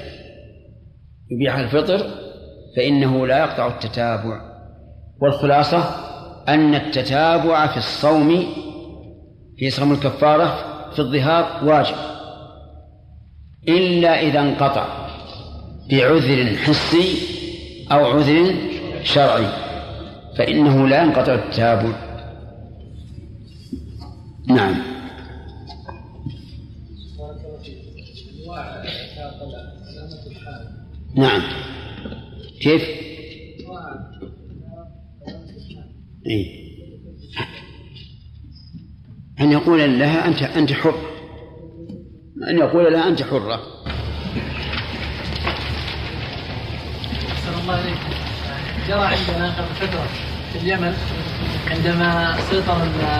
[1.32, 1.99] يبيح الفطر
[2.78, 4.54] فإنه لا يقطع التتابع.
[5.21, 5.84] والخلاصة
[6.47, 8.45] أن التتابع في الصوم
[9.58, 11.95] في صوم الكفارة في الظهار واجب
[13.67, 15.08] إلا إذا انقطع
[15.89, 17.17] بعذر حسي
[17.91, 18.56] أو عذر
[19.04, 19.47] شرعي
[20.38, 21.91] فإنه لا ينقطع التتابع.
[24.47, 24.75] نعم.
[31.15, 31.41] نعم.
[32.62, 33.04] كيف؟
[36.25, 36.65] إيه؟
[39.41, 40.95] أن يقول لها أنت أنت حر.
[42.49, 43.61] أن يقول لها أنت حرة.
[47.31, 47.83] أحسن الله
[48.88, 50.07] جرى عندنا قبل فترة
[50.53, 50.93] في اليمن
[51.71, 52.77] عندما سيطر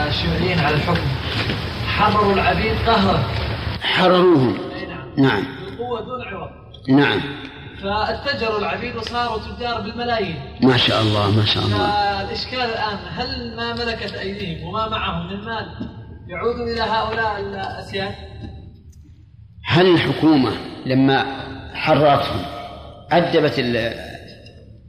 [0.08, 1.08] الشيوعيين على الحكم.
[1.88, 3.24] حرروا العبيد قهرا
[3.82, 5.08] حرروهم نعم.
[5.18, 5.44] نعم.
[5.66, 6.50] بالقوة دون عوض
[6.90, 7.22] نعم.
[7.84, 10.36] فاتجروا العبيد وصاروا تجار بالملايين.
[10.62, 11.78] ما شاء الله ما شاء الله.
[11.78, 15.66] فالإشكال الآن هل ما ملكت أيديهم وما معهم من مال
[16.28, 18.16] يعود إلى هؤلاء الأسياد؟
[19.66, 20.52] هل الحكومة
[20.86, 21.26] لما
[21.74, 22.46] حررتهم
[23.12, 23.60] أدبت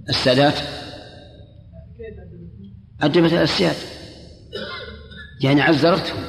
[0.09, 0.59] السادات؟
[3.03, 3.77] أدبت الأسياد.
[5.41, 6.25] يعني عزرتهم.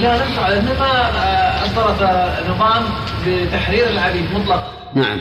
[0.00, 2.02] لا لم تعلم ما أصدرت
[2.50, 2.84] نظام
[3.26, 4.92] بتحرير العبيد مطلق.
[4.94, 5.20] نعم.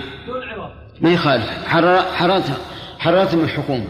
[1.01, 2.57] ما يخالف حرر حررتها
[2.99, 3.87] حررتهم الحكومة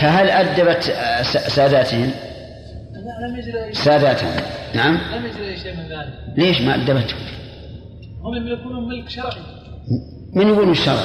[0.00, 0.82] فهل أدبت
[1.48, 2.10] ساداتهم؟
[2.92, 4.30] لا لم يجري ساداتهم
[4.74, 7.18] نعم لم يجري شيء من ذلك ليش ما أدبتهم؟
[8.24, 9.42] هم يملكون ملك شرعي
[10.34, 11.02] من يقول الشرع؟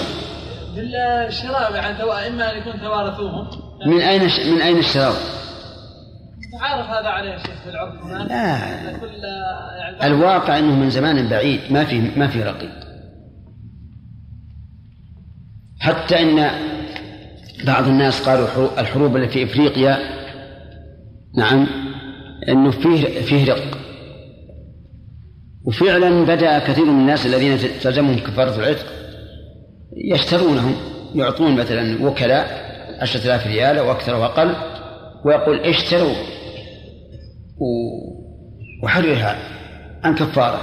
[0.76, 3.48] بالشراء يعني إما أن يكون توارثوهم
[3.86, 5.16] من أين من أين اشتروا؟
[6.60, 7.94] تعرف هذا عليه شيخ في العرف
[8.30, 9.00] لا.
[9.00, 9.24] كل
[9.80, 12.81] يعني الواقع أنه من زمان بعيد ما في ما في رقيب
[15.82, 16.50] حتى إن
[17.68, 19.98] بعض الناس قالوا حرو- الحروب اللي في إفريقيا
[21.38, 21.68] نعم
[22.50, 23.78] إنه فيه فيه رق.
[25.66, 28.86] وفعلا بدأ كثير من الناس الذين تلزمهم كفارة العتق
[29.98, 30.76] يشترونهم
[31.16, 32.48] يعطون مثلا وكلاء
[33.02, 34.56] عشرة آلاف ريال أو أكثر وأقل
[35.26, 36.16] ويقول اشتروا.
[38.84, 39.38] وحررها
[40.04, 40.62] عن كفارة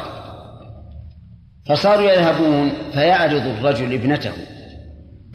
[1.68, 4.32] فصاروا يذهبون فيعرض الرجل ابنته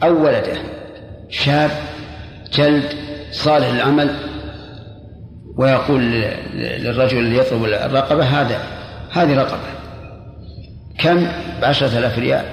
[0.04, 0.56] أو ولده.
[1.28, 1.70] شاب
[2.52, 2.92] جلد
[3.32, 4.10] صالح العمل
[5.58, 6.02] ويقول
[6.54, 8.58] للرجل اللي يطلب الرقبة هذا
[9.10, 9.74] هذه رقبة.
[10.98, 11.26] كم؟
[11.62, 12.44] بعشرة آلاف ريال.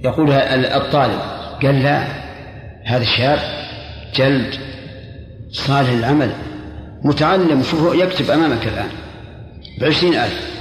[0.00, 1.20] يقول الطالب
[1.62, 2.06] قال لا
[2.84, 3.38] هذا شاب
[4.14, 4.54] جلد
[5.50, 6.30] صالح العمل
[7.04, 8.88] متعلم شوفوا يكتب أمامك الآن
[9.80, 10.56] بعشرين ألف.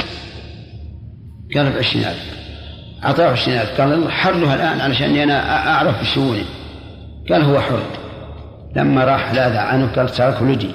[1.55, 2.35] قال بعشرين ألف.
[3.05, 3.81] أعطاه عشرين ألف.
[3.81, 6.43] قال الله حرها الآن علشان أنا أعرف بشؤوني
[7.29, 7.83] قال هو حر.
[8.75, 10.71] لما راح لاذع عنه قال تركه لجي.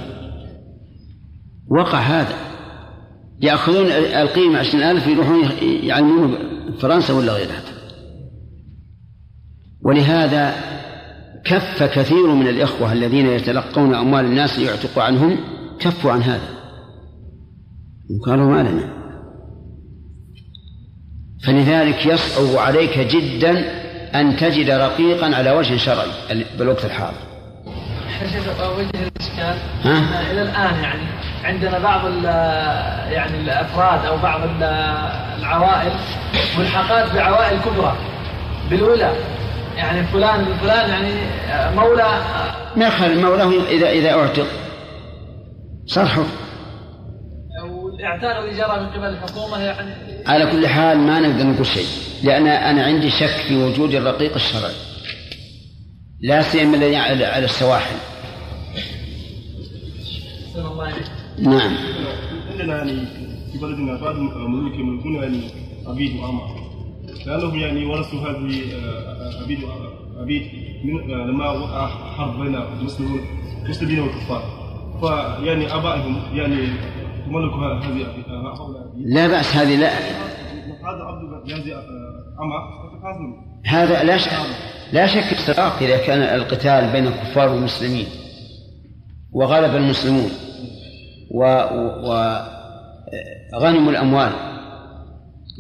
[1.71, 2.35] وقع هذا.
[3.41, 3.87] يأخذون
[4.23, 5.49] القيمة عشرين ألف يروحون
[5.83, 6.39] يعلمونه
[6.79, 7.63] فرنسا ولا غيرها.
[9.85, 10.55] ولهذا
[11.45, 15.39] كف كثير من الإخوة الذين يتلقون أموال الناس ليعتقوا عنهم
[15.81, 16.49] كفوا عن هذا.
[18.27, 19.00] قالوا ما لنا.
[21.47, 23.65] فلذلك يصعب عليك جدا
[24.15, 27.15] أن تجد رقيقا على وجه شرعي بالوقت الحاضر.
[28.79, 31.03] وجه؟ أن إلى الآن يعني.
[31.45, 32.25] عندنا بعض
[33.13, 34.63] يعني الأفراد أو بعض ال-
[35.39, 35.93] العوائل
[36.59, 37.97] ملحقات بعوائل كبرى
[38.71, 39.17] بالولاء.
[39.77, 41.13] يعني فلان فلان يعني
[41.77, 42.09] مولى.
[42.77, 44.47] ما يخالف مولاه إذا إذا أعتق.
[45.87, 46.25] صار حر
[47.65, 49.91] والاعتاق الذي جرى من قبل الحكومة يعني
[50.27, 51.87] على كل حال ما نقدر نقول شيء
[52.25, 54.75] لأن أنا عندي شك في وجود الرقيق الشرعي.
[56.21, 57.97] لا سيما الذي على السواحل.
[61.39, 61.77] نعم.
[62.51, 62.93] عندنا يعني
[63.53, 65.41] في بلدنا بعض الملوك يملكون يعني
[65.87, 66.43] عبيد وأمة
[67.27, 68.63] لأنهم يعني ورثوا هذه
[69.43, 69.59] عبيد
[70.19, 70.43] عبيد
[71.09, 73.21] لما وقع حرب بين المسلمين
[73.65, 74.43] المسلمين والكفار
[75.01, 76.23] فيعني آبائهم.
[76.35, 76.69] يعني
[77.27, 79.89] تملكوا هذه هؤلاء لا بأس هذه لا.
[79.89, 81.05] هذا
[83.67, 84.33] هذا لا شك
[84.93, 88.07] لا شك استراق إذا كان القتال بين الكفار والمسلمين
[89.33, 90.31] وغلب المسلمون
[91.35, 91.45] و,
[92.05, 92.37] و
[93.57, 94.33] غنموا الأموال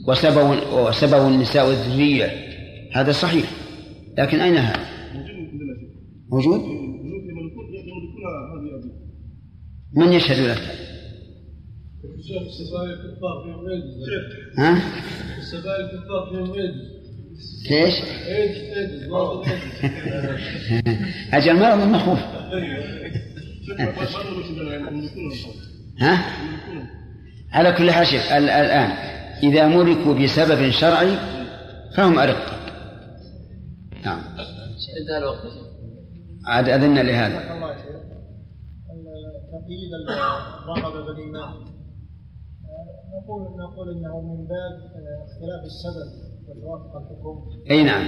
[0.08, 0.56] وسبوا
[0.88, 2.30] وسبوا النساء والذرية.
[2.92, 3.50] هذا صحيح.
[4.18, 4.84] لكن أين هذا؟
[6.32, 6.60] موجود موجود؟
[9.96, 10.89] من يشهد لك؟
[12.30, 14.08] شيخ السبائل الكفار فيهم ايدز
[14.58, 14.72] ها؟
[15.80, 17.00] الكفار فيهم ايدز
[17.70, 17.94] ليش؟
[18.26, 19.08] ايدز
[21.32, 22.18] أجل مخوف
[23.68, 25.32] الملوك عندنا يملكون
[26.00, 26.24] ها؟
[27.52, 28.90] على كل حال شيخ الآن
[29.42, 31.18] إذا ملكوا بسبب شرعي
[31.96, 32.52] فهم أرقة
[34.04, 34.18] نعم.
[35.00, 35.46] انتهى الوقت
[36.46, 37.54] عاد أذن لهذا.
[37.54, 38.00] الله شيخ
[39.52, 39.90] تقييد
[40.78, 41.69] الرغبه بالايمان
[43.22, 44.72] نقول نقول إنه من باب
[45.26, 46.08] اختلاف السبب
[46.48, 47.70] وتوافق الحكم.
[47.70, 48.06] أي نعم.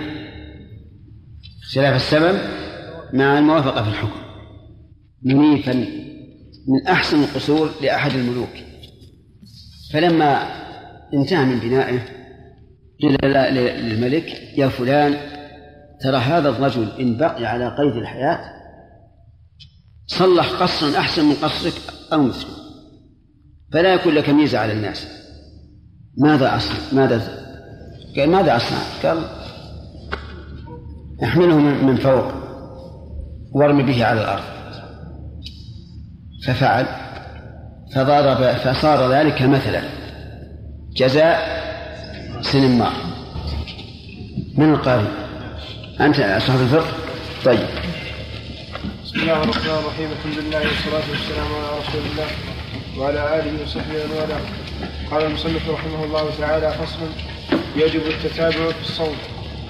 [1.62, 2.38] اختلاف السبب
[3.12, 4.20] مع الموافقة في الحكم.
[5.22, 5.72] منيفا
[6.68, 8.72] من أحسن القصور لأحد الملوك.
[9.92, 10.62] فلما
[11.14, 12.00] انتهى من بنائه
[13.02, 15.14] قيل للملك يا فلان
[16.00, 18.38] ترى هذا الرجل إن بقي على قيد الحياة
[20.06, 21.72] صلح قصرا أحسن من قصرك
[22.12, 22.61] أو مثله.
[23.72, 25.06] فلا يكون لك ميزة على الناس.
[26.18, 27.22] ماذا أصنع؟ ماذا
[28.16, 29.24] قال ماذا أصنع؟ قال
[31.22, 32.32] أحمله من فوق
[33.52, 34.42] وارمي به على الأرض.
[36.46, 36.86] ففعل
[37.94, 39.82] فضرب فصار ذلك مثلا.
[40.96, 41.62] جزاء
[42.40, 42.92] سنمار
[44.58, 45.08] من القارئ؟
[46.00, 46.86] أنت صاحب الفقه؟
[47.44, 47.66] طيب.
[49.04, 50.08] بسم الله الرحمن الرحيم.
[50.12, 52.51] الحمد لله والصلاة والسلام على رسول الله.
[52.98, 54.40] وعلى آله وصحبه ومن والاه.
[55.10, 57.06] قال المصنف رحمه الله تعالى فصل
[57.76, 59.16] يجب التتابع في الصوم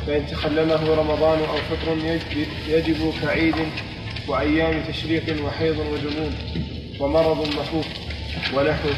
[0.07, 1.97] فإن تخلله رمضان أو فطر
[2.69, 3.55] يجب, كعيد
[4.29, 6.35] وأيام تشريق وحيض وجنون
[7.01, 7.87] ومرض مخوف
[8.55, 8.89] ونحو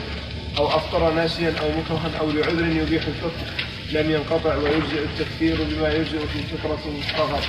[0.59, 3.47] أو أفطر ناسيا أو مكرها أو لعذر يبيح الفطر
[3.93, 6.79] لم ينقطع ويجزئ التكفير بما يجزئ في فطرة
[7.19, 7.43] فقط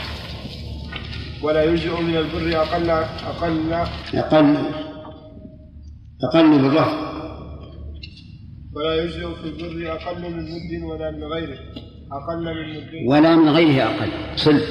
[1.42, 4.95] ولا يجزئ من البر أقل أقل أقل.
[6.24, 7.16] أقل بالرفع
[8.76, 11.58] ولا يجزئ في البر أقل من مد ولا من غيره.
[12.12, 13.08] أقل من مد.
[13.08, 14.10] ولا من غيره أقل.
[14.36, 14.62] صل.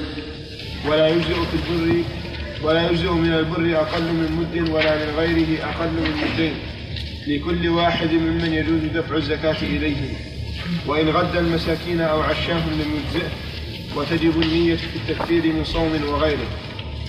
[0.89, 2.05] ولا يجزئ في البر
[2.65, 6.55] ولا يجزئ من البر أقل من مد ولا من غيره أقل من مدين.
[7.29, 10.15] لكل واحد ممن يجوز دفع الزكاة إليهم
[10.87, 13.31] وإن غد المساكين أو عشاهم لم يجزئه
[13.97, 16.49] وتجب النية في التكفير من صوم وغيره.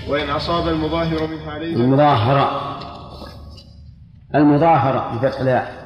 [0.07, 1.75] وإن أصاب المظاهر منها ليلة.
[1.83, 2.94] المظاهرة.
[4.35, 5.85] المظاهرة بفتح الياء.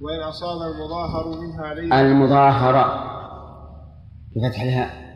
[0.00, 2.84] وإن أصاب المظاهر منها ليلة المظاهرة
[4.36, 5.06] بفتح الهاء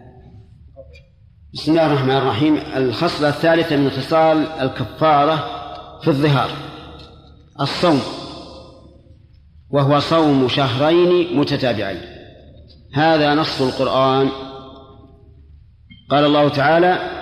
[1.54, 2.56] بسم الله الرحمن الرحيم.
[2.76, 5.36] الخصلة الثالثة من خصال الكفارة
[6.02, 6.50] في الظهار.
[7.60, 8.00] الصوم.
[9.70, 12.00] وهو صوم شهرين متتابعين.
[12.94, 14.28] هذا نص القرآن.
[16.10, 17.19] قال الله تعالى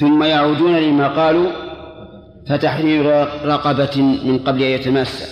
[0.00, 1.50] ثم يعودون لما قالوا
[2.48, 3.06] فتحرير
[3.44, 5.24] رقبة من قبل أن يتماسى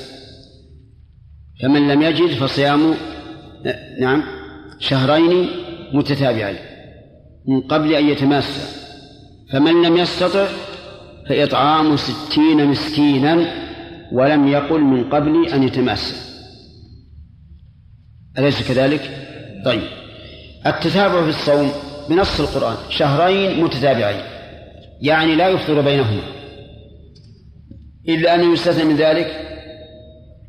[1.63, 2.95] فمن لم يجد فصيام
[4.01, 4.23] نعم
[4.79, 5.49] شهرين
[5.93, 6.57] متتابعين
[7.49, 8.83] من قبل أن يتماسى
[9.53, 10.47] فمن لم يستطع
[11.29, 13.63] فإطعام ستين مسكينا
[14.13, 16.15] ولم يقل من قبل أن يتماسى
[18.39, 19.29] أليس كذلك؟
[19.65, 19.83] طيب.
[20.67, 21.73] التتابع في الصوم
[22.09, 24.32] بنص القرآن شهرين متتابعين.
[25.03, 26.23] يعني لا يفطر بينهما.
[28.09, 29.27] إلا أن يستثنى من ذلك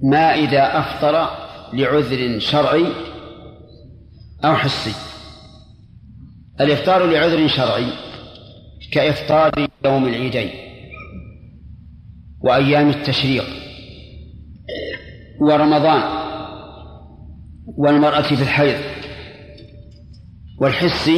[0.04, 1.30] ما إذا أفطر
[1.74, 2.86] لعذر شرعي
[4.45, 4.93] أو حسي.
[6.62, 7.88] الإفطار لعذر شرعي
[8.91, 9.51] كإفطار
[9.86, 10.49] يوم العيدين
[12.41, 13.45] وأيام التشريق
[15.41, 16.04] ورمضان
[17.78, 18.80] والمرأة في الحيض
[20.62, 21.12] والحس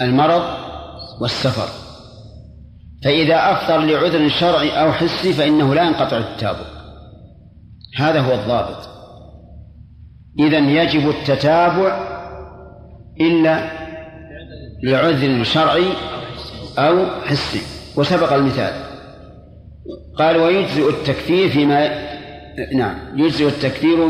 [0.00, 0.57] المرض
[1.20, 1.68] والسفر.
[3.04, 6.66] فإذا أفطر لعذر شرعي أو حسي فإنه لا ينقطع التتابع
[7.96, 8.88] هذا هو الضابط.
[10.38, 12.08] إذا يجب التتابع
[13.20, 13.70] إلا
[14.82, 15.88] لعذر شرعي
[16.78, 17.60] أو حسي.
[17.96, 18.88] وسبق المثال.
[20.18, 22.08] قال ويجزئ التكفير فيما
[22.74, 24.08] نعم يجزئ التكفير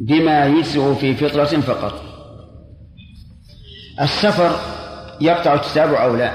[0.00, 2.02] بما يجزئ في فطرة فقط.
[4.00, 4.75] السفر
[5.20, 6.32] يقطع التتابع أو لا؟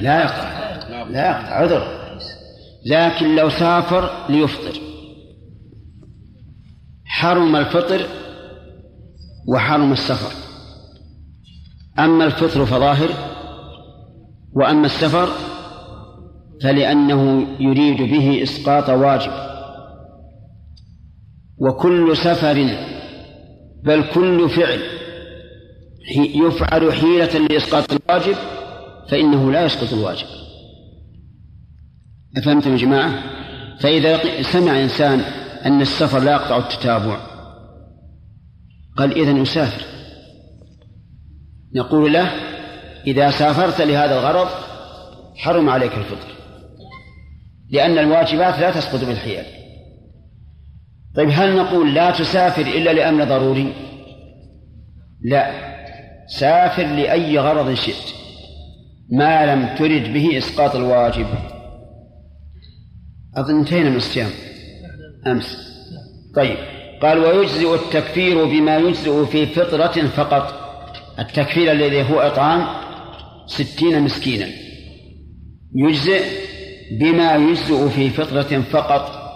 [0.00, 1.06] لا يقطع.
[1.10, 1.54] لا يقطع.
[1.54, 2.06] عذر.
[2.86, 4.80] لكن لو سافر ليفطر.
[7.04, 8.06] حرم الفطر
[9.48, 10.32] وحرم السفر.
[11.98, 13.08] أما الفطر فظاهر
[14.52, 15.28] وأما السفر
[16.62, 19.32] فلأنه يريد به إسقاط واجب.
[21.58, 22.68] وكل سفر
[23.82, 24.80] بل كل فعل
[26.14, 28.36] يفعل حيلة لإسقاط الواجب
[29.08, 30.26] فإنه لا يسقط الواجب.
[32.36, 33.22] أفهمتم يا جماعة؟
[33.80, 35.20] فإذا سمع إنسان
[35.66, 37.20] أن السفر لا يقطع التتابع
[38.96, 39.84] قال إذن أسافر.
[41.74, 42.30] نقول له
[43.06, 44.48] إذا سافرت لهذا الغرض
[45.36, 46.28] حرم عليك الفطر
[47.70, 49.44] لأن الواجبات لا تسقط بالحيل.
[51.16, 53.72] طيب هل نقول لا تسافر إلا لأمر ضروري؟
[55.22, 55.75] لا.
[56.26, 58.14] سافر لأي غرض شئت
[59.12, 61.26] ما لم ترد به إسقاط الواجب.
[63.36, 64.30] أظن انتهينا من الصيام.
[65.26, 65.56] أمس.
[66.36, 66.56] طيب.
[67.02, 70.54] قال ويجزئ التكفير بما يجزئ في فطرة فقط.
[71.18, 72.66] التكفير الذي هو إطعام
[73.46, 74.46] ستين مسكينا.
[75.74, 76.22] يجزئ
[77.00, 79.26] بما يجزئ في فطرة فقط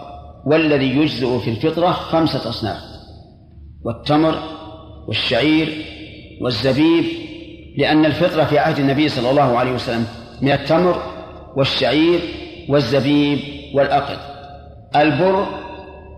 [0.45, 2.81] والذي يجزئ في الفطرة خمسة أصناف
[3.85, 4.39] والتمر
[5.07, 5.85] والشعير
[6.41, 7.05] والزبيب
[7.77, 10.05] لأن الفطرة في عهد النبي صلى الله عليه وسلم
[10.41, 11.01] من التمر
[11.55, 12.19] والشعير
[12.69, 13.39] والزبيب
[13.75, 14.19] والأقط
[14.95, 15.45] البر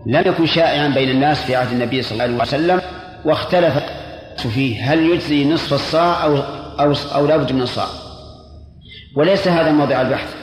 [0.06, 2.80] لم يكن شائعا بين الناس في عهد النبي صلى الله عليه وسلم
[3.24, 3.74] واختلف
[4.36, 6.36] فيه هل يجزي نصف الصاع أو
[6.80, 7.86] أو أو لابد من الصاع.
[9.16, 10.34] وليس هذا موضع البحث.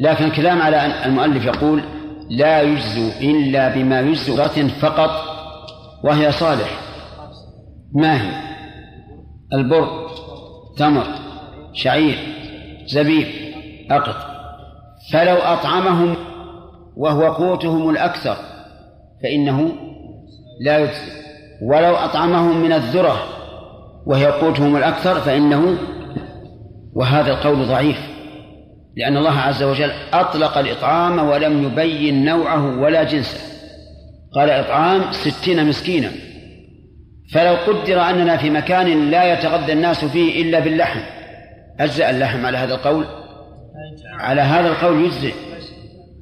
[0.00, 1.82] لكن الكلام على أن المؤلف يقول
[2.30, 5.10] لا يجزي إلا بما يجزي فقط
[6.04, 6.80] وهي صالح.
[7.94, 8.57] ما هي؟
[9.52, 10.10] البر
[10.76, 11.06] تمر
[11.72, 12.18] شعير
[12.86, 13.26] زبيب
[13.90, 14.16] أقط.
[15.12, 16.16] فلو أطعمهم
[16.96, 18.36] وهو قوتهم الأكثر
[19.22, 19.72] فإنه
[20.60, 21.12] لا يجزي.
[21.62, 23.22] ولو أطعمهم من الذرة
[24.06, 25.78] وهي قوتهم الأكثر فإنه
[26.94, 27.98] وهذا القول ضعيف
[28.96, 33.38] لأن الله عز وجل أطلق الإطعام ولم يبين نوعه ولا جنسه.
[34.32, 36.10] قال إطعام ستين مسكينا.
[37.32, 41.00] فلو قدر أننا في مكان لا يتغذى الناس فيه إلا باللحم
[41.80, 43.06] أجزأ اللحم على هذا القول؟
[44.20, 45.34] على هذا القول يجزئ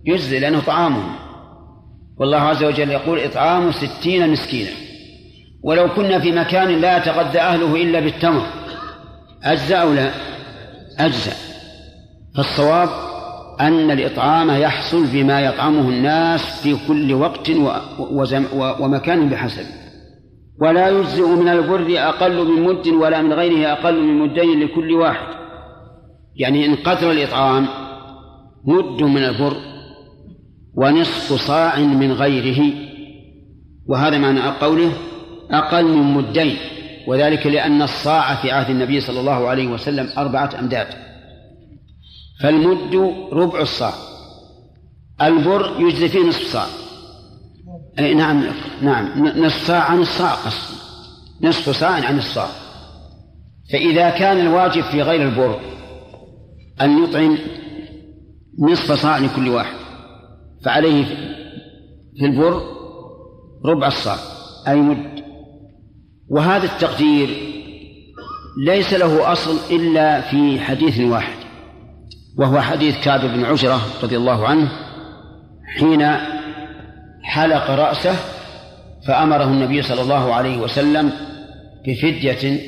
[0.06, 1.16] يجزئ لأنه طعامهم.
[2.18, 4.70] والله عز وجل يقول إطعام ستين مسكينا.
[5.64, 8.46] ولو كنا في مكان لا يتغذى أهله إلا بالتمر
[9.44, 10.10] أجزأ أو لا؟
[10.98, 11.32] أجزأ.
[12.36, 12.88] فالصواب
[13.60, 17.50] أن الإطعام يحصل بما يطعمه الناس في كل وقت
[18.80, 19.85] ومكان بحسب.
[20.60, 25.36] ولا يجزئ من البر أقل من مد ولا من غيره أقل من مدين لكل واحد.
[26.36, 27.68] يعني إن قدر الإطعام
[28.64, 29.56] مد من البر
[30.74, 32.72] ونصف صاع من غيره
[33.86, 34.92] وهذا معنى قوله
[35.50, 36.56] أقل من مدين
[37.06, 40.86] وذلك لأن الصاع في عهد النبي صلى الله عليه وسلم أربعة أمداد.
[42.42, 43.92] فالمد ربع الصاع
[45.22, 46.66] البر يجزي فيه نصف صاع.
[47.98, 48.44] أي نعم
[48.82, 49.26] نعم.
[49.26, 50.36] نصف صاع عن الصاع
[51.42, 52.48] نصف صاع عن الصاع.
[53.72, 55.60] فإذا كان الواجب في غير البر
[56.80, 57.38] أن يطعم
[58.58, 59.76] نصف صاع لكل واحد.
[60.64, 61.04] فعليه
[62.18, 62.62] في البر
[63.64, 64.16] ربع الصاع
[64.68, 65.24] أي مد.
[66.28, 67.28] وهذا التقدير
[68.56, 71.36] ليس له أصل إلا في حديث واحد
[72.38, 74.68] وهو حديث كعب بن عجرة رضي الله عنه
[75.78, 76.02] حين
[77.26, 78.16] حلق رأسه
[79.06, 81.12] فأمره النبي صلى الله عليه وسلم
[81.86, 82.60] بفدية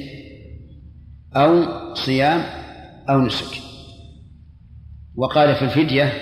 [1.36, 2.42] أو صيام
[3.11, 3.61] أو نسك.
[5.16, 6.12] وقال في الفدية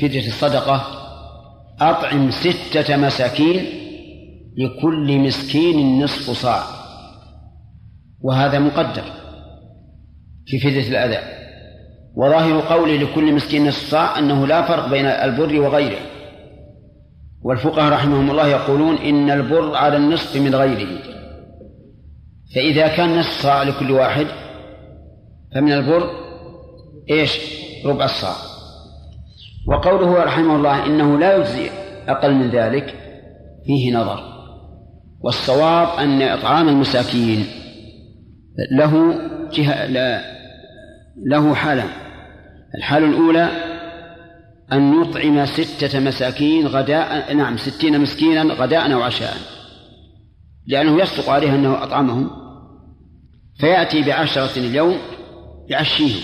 [0.00, 0.86] فدية الصدقة
[1.80, 3.64] أطعم ستة مساكين
[4.56, 6.62] لكل مسكين نصف صاع.
[8.20, 9.04] وهذا مقدر
[10.46, 11.18] في فدية الأذى.
[12.16, 16.11] وظاهر قولي لكل مسكين نصف صاع أنه لا فرق بين البر وغيره.
[17.44, 20.88] والفقهاء رحمهم الله يقولون إن البر على النصف من غيره.
[22.54, 24.26] فإذا كان نصف صاع لكل واحد
[25.54, 26.10] فمن البر
[27.10, 27.38] إيش؟
[27.86, 28.36] ربع الصاع.
[29.68, 31.70] وقوله رحمه الله إنه لا يجزي
[32.08, 32.94] أقل من ذلك
[33.66, 34.20] فيه نظر.
[35.20, 37.46] والصواب أن إطعام المساكين
[38.72, 39.14] له
[39.52, 40.22] جهة لا
[41.26, 41.88] له حالان.
[42.78, 43.71] الحالة الأولى
[44.72, 49.36] أن يطعم ستة مساكين غداء نعم ستين مسكينا غداء أو عشاء.
[50.66, 52.30] لأنه يصدق عليه أنه أطعمهم.
[53.60, 54.98] فيأتي بعشرة اليوم
[55.68, 56.20] يعشيهم.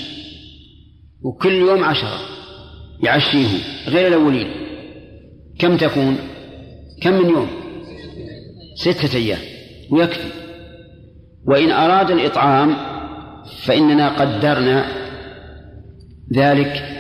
[1.22, 2.18] وكل يوم عشرة
[3.02, 3.60] يعشيهم.
[3.88, 4.50] غير الأولين.
[5.58, 6.16] كم تكون؟
[7.02, 7.48] كم من يوم؟
[8.76, 9.38] ستة أيام.
[9.90, 10.28] ويكفي.
[11.46, 12.76] وإن أراد الإطعام
[13.64, 14.86] فإننا قدرنا
[16.36, 16.97] ذلك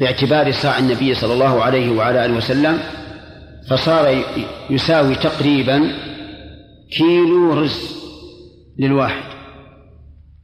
[0.00, 2.78] باعتبار صاع النبي صلى الله عليه وعلى آله وسلم
[3.70, 4.24] فصار
[4.70, 5.92] يساوي تقريبا
[6.98, 8.00] كيلو رز
[8.78, 9.22] للواحد.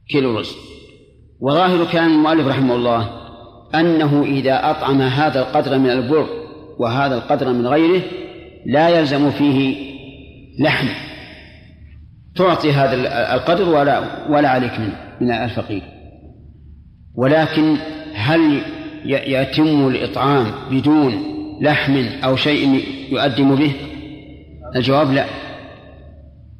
[0.09, 0.55] كيلو رز.
[1.39, 3.09] وظاهر كلام المؤلف رحمه الله
[3.75, 6.27] أنه إذا أطعم هذا القدر من البر
[6.79, 8.01] وهذا القدر من غيره
[8.65, 9.75] لا يلزم فيه
[10.59, 10.87] لحم.
[12.35, 12.95] تعطي هذا
[13.35, 15.81] القدر ولا ولا عليك منه من الفقير.
[17.15, 17.75] ولكن
[18.13, 18.61] هل
[19.05, 23.73] يتم الإطعام بدون لحم أو شيء يؤدم به؟
[24.75, 25.25] الجواب لا.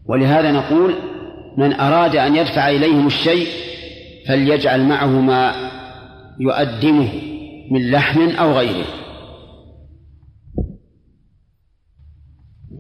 [0.06, 0.96] ولهذا نقول
[1.58, 3.48] من أراد أن يدفع إليهم الشيء
[4.28, 5.70] فليجعل معه ما
[6.40, 7.10] يؤدمه
[7.72, 8.86] من لحم أو غيره.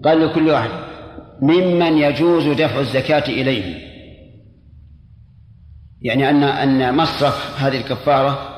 [0.03, 0.69] قال لكل واحد
[1.41, 3.87] ممن يجوز دفع الزكاة إليه
[6.01, 8.56] يعني أن أن مصرف هذه الكفارة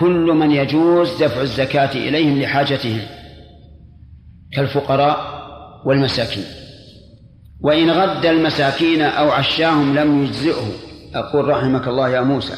[0.00, 3.00] كل من يجوز دفع الزكاة إليهم لحاجتهم
[4.52, 5.18] كالفقراء
[5.86, 6.44] والمساكين.
[7.60, 10.72] وإن غد المساكين أو عشاهم لم يجزئه
[11.14, 12.54] أقول رحمك الله يا موسى.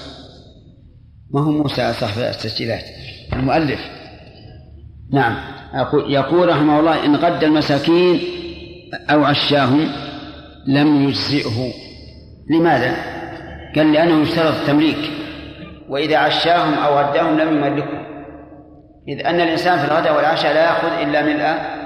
[1.34, 2.84] ما هو موسى صاحب التسجيلات؟
[3.32, 3.80] المؤلف.
[5.12, 5.36] نعم.
[5.74, 8.20] أقول يقول رحمه الله إن غد المساكين
[9.10, 9.88] أو عشاهم
[10.66, 11.72] لم يجزئه.
[12.50, 12.96] لماذا؟
[13.76, 15.10] قال لأنه يشترط التمليك.
[15.88, 17.98] وإذا عشاهم أو غداهم لم يملكوا
[19.08, 21.78] إذ أن الإنسان في الغداء والعشاء لا يأخذ إلا ملء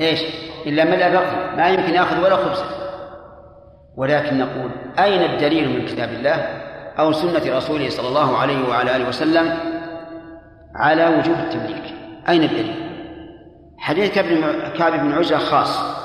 [0.00, 0.20] إيش؟
[0.66, 2.64] إلا ملء بطنه ما يمكن يأخذ ولا خبزة
[3.96, 6.34] ولكن نقول أين الدليل من كتاب الله
[6.98, 9.58] أو سنة رسوله صلى الله عليه وعلى آله وسلم
[10.74, 11.94] على وجوب التمليك؟
[12.28, 12.92] أين الدليل؟
[13.78, 14.14] حديث
[14.78, 16.02] كعب بن عجرة خاص.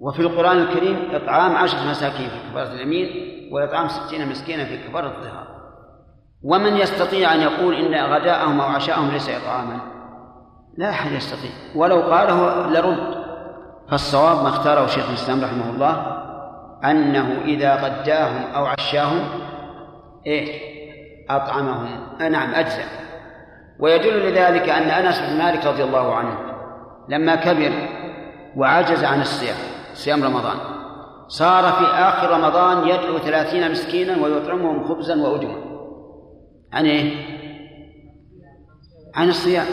[0.00, 3.08] وفي القرآن الكريم إطعام عشرة مساكين في كفارة اليمين
[3.52, 5.46] وإطعام ستين مسكينا في كفارة الظهار.
[6.42, 9.78] ومن يستطيع أن يقول إن غداءهم أو عشاءهم ليس إطعاما؟
[10.76, 11.50] لا أحد يستطيع.
[11.74, 13.22] ولو قاله لرد.
[13.90, 16.22] فالصواب ما اختاره شيخ الإسلام رحمه الله
[16.84, 19.20] أنه إذا غداهم أو عشاهم
[20.26, 20.72] إيه
[21.30, 21.88] أطعمهم.
[22.30, 22.86] نعم أجزاء
[23.78, 26.38] ويدل لذلك أن أنس بن مالك رضي الله عنه
[27.08, 27.72] لما كبر
[28.56, 29.56] وعجز عن الصيام
[29.94, 30.71] صيام رمضان
[31.32, 35.56] صار في آخر رمضان يدعو ثلاثين مسكينا ويطعمهم خبزا وأدما
[36.72, 37.12] عن إيه؟
[39.14, 39.66] عن الصيام.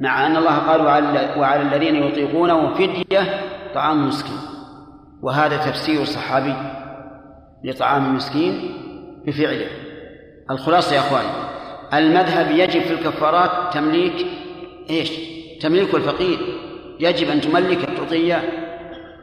[0.00, 3.40] مع أن الله قال وعلى, وعلى الذين يطيقونه فدية
[3.74, 4.38] طعام مسكين.
[5.22, 6.54] وهذا تفسير صحابي
[7.64, 8.72] لطعام المسكين
[9.26, 9.68] بفعله.
[10.50, 11.28] الخلاصة يا أخواني
[11.94, 14.26] المذهب يجب في الكفارات تمليك
[14.90, 15.12] إيش؟
[15.60, 16.38] تمليك الفقير.
[17.00, 18.42] يجب أن تملك تعطيه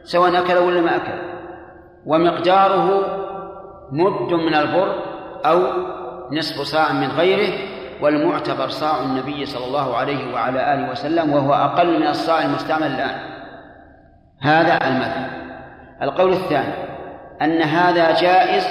[0.04, 1.27] سواء أكل ولا ما أكل.
[2.08, 2.88] ومقداره
[3.92, 4.94] مد من البر
[5.44, 5.62] أو
[6.32, 7.52] نصف صاع من غيره
[8.02, 13.20] والمعتبر صاع النبي صلى الله عليه وعلى آله وسلم وهو أقل من الصاع المستعمل الآن.
[14.40, 15.30] هذا المذهب
[16.02, 16.74] القول الثاني
[17.42, 18.66] أن هذا جائز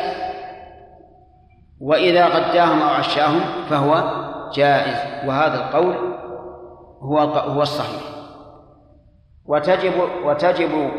[1.81, 4.03] وإذا غداهم أو عشاهم فهو
[4.53, 5.95] جائز وهذا القول
[7.01, 8.01] هو هو الصحيح.
[9.45, 10.91] وتجب وتجب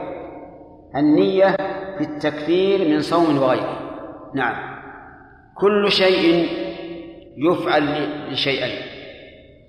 [0.96, 1.56] النية
[1.98, 3.78] في التكفير من صوم وغيره.
[4.34, 4.78] نعم.
[5.54, 6.48] كل شيء
[7.36, 8.82] يفعل لشيئين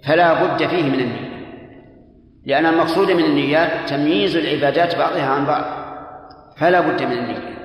[0.08, 1.30] فلا بد فيه من النية.
[2.46, 5.64] لأن المقصود من النيات تمييز العبادات بعضها عن بعض.
[6.58, 7.58] فلا بد من النية.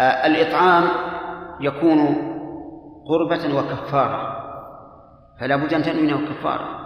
[0.00, 0.84] آه الإطعام
[1.60, 2.16] يكون
[3.08, 4.40] قربة وكفارة.
[5.40, 6.80] فلا بد أن تنوي كفارة.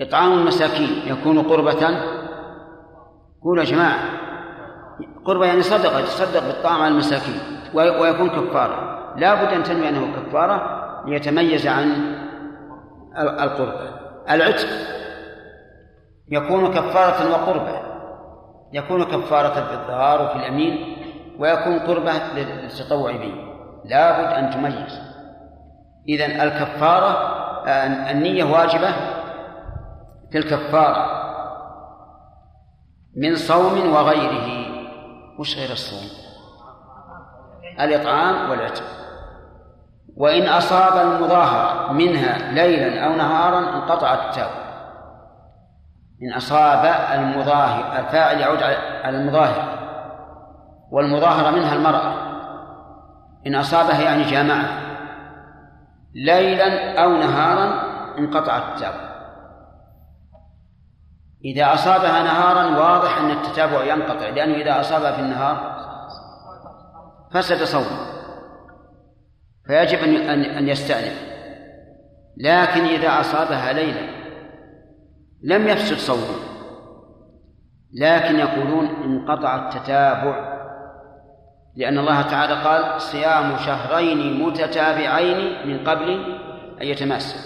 [0.00, 2.00] إطعام المساكين يكون قربة.
[3.42, 4.17] قولوا يا جماعة.
[5.24, 7.40] قربة يعني صدقة تصدق بالطعام على المساكين
[7.74, 8.98] ويكون كفارة.
[9.16, 12.16] لا بد أن تنوي أنه كفارة ليتميز عن
[13.18, 13.90] القربة.
[14.30, 14.68] العتق
[16.28, 17.80] يكون كفارة وقربة
[18.72, 20.96] يكون كفارة في الظهار وفي الأمين
[21.38, 23.34] ويكون قربة للتطوع به.
[23.84, 25.00] لا بد أن تميز.
[26.08, 27.38] إذن الكفارة
[28.10, 28.90] النية واجبة
[30.32, 31.18] في الكفارة
[33.16, 34.77] من صوم وغيره.
[35.38, 36.08] وش غير الصوم؟
[37.80, 38.84] الإطعام والعتق.
[40.16, 44.68] وإن أصاب المظاهرة منها ليلا أو نهارا انقطع التاوب
[46.22, 46.84] إن أصاب
[47.18, 48.62] المظاهر الفاعل يعود
[49.04, 49.78] على المظاهر
[50.90, 52.14] والمظاهرة منها المرأة.
[53.46, 54.64] إن أصابها يعني جامعة
[56.14, 59.07] ليلا أو نهارا انقطع التتابع
[61.44, 65.78] إذا أصابها نهارا واضح أن التتابع ينقطع لأنه إذا أصابها في النهار
[67.32, 68.08] فسد صومه
[69.66, 71.28] فيجب أن أن يستأنف.
[72.36, 74.18] لكن إذا أصابها ليلا
[75.42, 76.38] لم يفسد صومه
[77.94, 80.58] لكن يقولون انقطع التتابع
[81.76, 86.10] لأن الله تعالى قال صيام شهرين متتابعين من قبل
[86.82, 87.38] أن يتماسا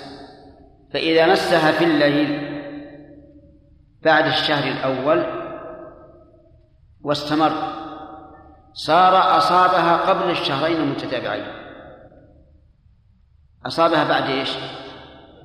[0.93, 2.52] فإذا مسها في الليل
[4.05, 5.25] بعد الشهر الأول
[7.03, 7.53] واستمر.
[8.73, 11.47] صار أصابها قبل الشهرين المتتابعين.
[13.67, 14.59] أصابها بعد إيش؟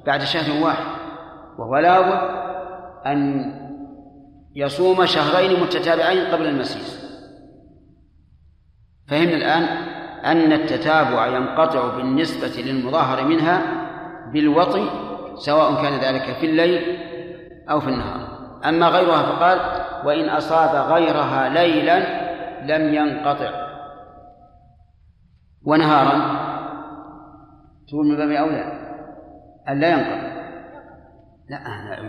[0.06, 0.86] بعد شهر واحد.
[1.58, 2.48] وهو لابد
[3.06, 3.52] أن
[4.56, 7.08] يصوم شهرين متتابعين قبل المسيس.
[9.08, 9.64] فهمنا الآن
[10.26, 13.62] أن التتابع ينقطع بالنسبة للمظاهر منها
[14.34, 14.90] بالوطي
[15.36, 16.98] سواء كان ذلك في الليل
[17.70, 18.27] أو في النهار.
[18.66, 19.60] أما غيرها فقال
[20.08, 22.28] وإن أصاب غيرها ليلا
[22.62, 23.68] لم ينقطع.
[25.66, 26.38] ونهارا
[27.90, 28.64] تقول من باب أولى
[29.70, 30.28] أن لا ينقطع.
[31.50, 31.60] لا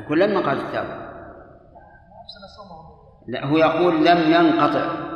[0.05, 1.09] يقول لم ينقطع التتابع
[3.28, 5.09] لا هو يقول لم ينقطع.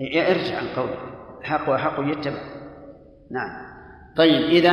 [0.00, 0.98] ارجع عن قوله.
[1.42, 2.40] حق وحق يتبع.
[3.30, 3.68] نعم.
[4.16, 4.72] طيب إذا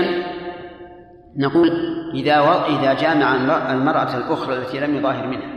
[1.38, 1.70] نقول
[2.14, 2.52] إذا و...
[2.66, 3.36] إذا جامع
[3.72, 5.56] المرأة الأخرى التي لم يظاهر منها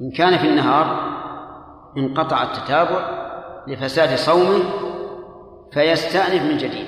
[0.00, 1.16] إن كان في النهار
[1.98, 3.26] انقطع التتابع
[3.66, 4.62] لفساد صومه
[5.72, 6.86] فيستأنف من جديد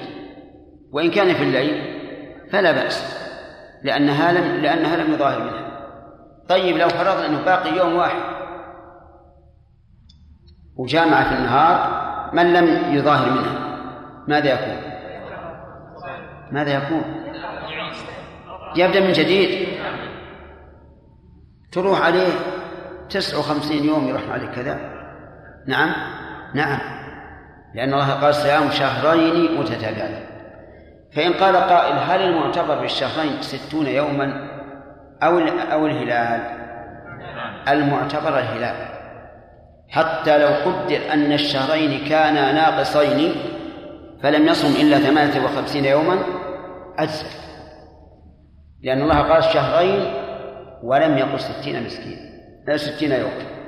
[0.92, 1.98] وإن كان في الليل
[2.52, 3.18] فلا بأس
[3.82, 5.68] لأنها لم لأنها لم يظاهر منها.
[6.48, 8.20] طيب لو فرضنا أنه باقي يوم واحد
[10.76, 13.78] وجامع في النهار من لم يظاهر منها؟
[14.28, 14.82] ماذا يكون؟
[16.52, 17.02] ماذا يكون؟
[18.76, 19.68] يبدأ من جديد.
[21.72, 22.28] تروح عليه
[23.10, 24.78] تسعة وخمسين يوم يروح عليه كذا.
[25.66, 25.92] نعم؟
[26.54, 26.78] نعم.
[27.74, 30.26] لأن الله قال صيام شهرين متتابعين
[31.16, 34.48] فإن قال قائل هل المعتبر بالشهرين ستون يوما
[35.22, 35.38] أو
[35.72, 36.40] أو الهلال؟
[37.68, 38.88] المعتبر الهلال.
[39.88, 43.34] حتى لو قدر أن الشهرين كانا ناقصين
[44.22, 46.18] فلم يصم إلا ثمانية وخمسين يوما
[46.98, 47.26] أجزل
[48.82, 50.14] لأن الله قال شهرين
[50.82, 52.18] ولم يقل ستين مسكين
[52.76, 53.58] ستين يوما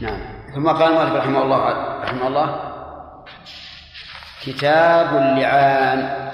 [0.00, 0.20] نعم.
[0.54, 1.58] ثم قال المؤلف رحمه الله
[2.02, 2.72] رحمه الله
[4.42, 6.30] كتاب اللعان.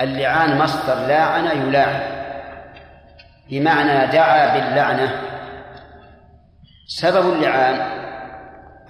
[0.00, 2.02] اللعان مصدر لاعن يلاعن.
[3.50, 5.22] بمعنى دعا باللعنة.
[6.86, 7.74] سبب اللعان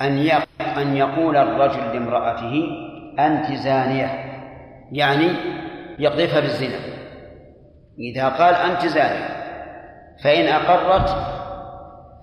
[0.00, 0.42] أن
[0.76, 2.64] أن يقول الرجل لامرأته
[3.18, 4.23] أنت زانية.
[4.92, 5.28] يعني
[5.98, 6.78] يقذفها بالزنا.
[7.98, 9.28] إذا قال أنت زانية
[10.24, 11.08] فإن أقرت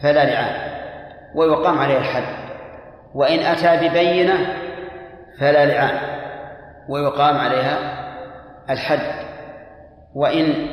[0.01, 0.71] فلا لعان
[1.35, 2.23] ويقام عليه الحد.
[3.15, 4.47] وإن أتى ببينة
[5.39, 5.97] فلا لعان
[6.89, 7.77] ويقام عليها
[8.69, 9.25] الحد.
[10.15, 10.67] وإن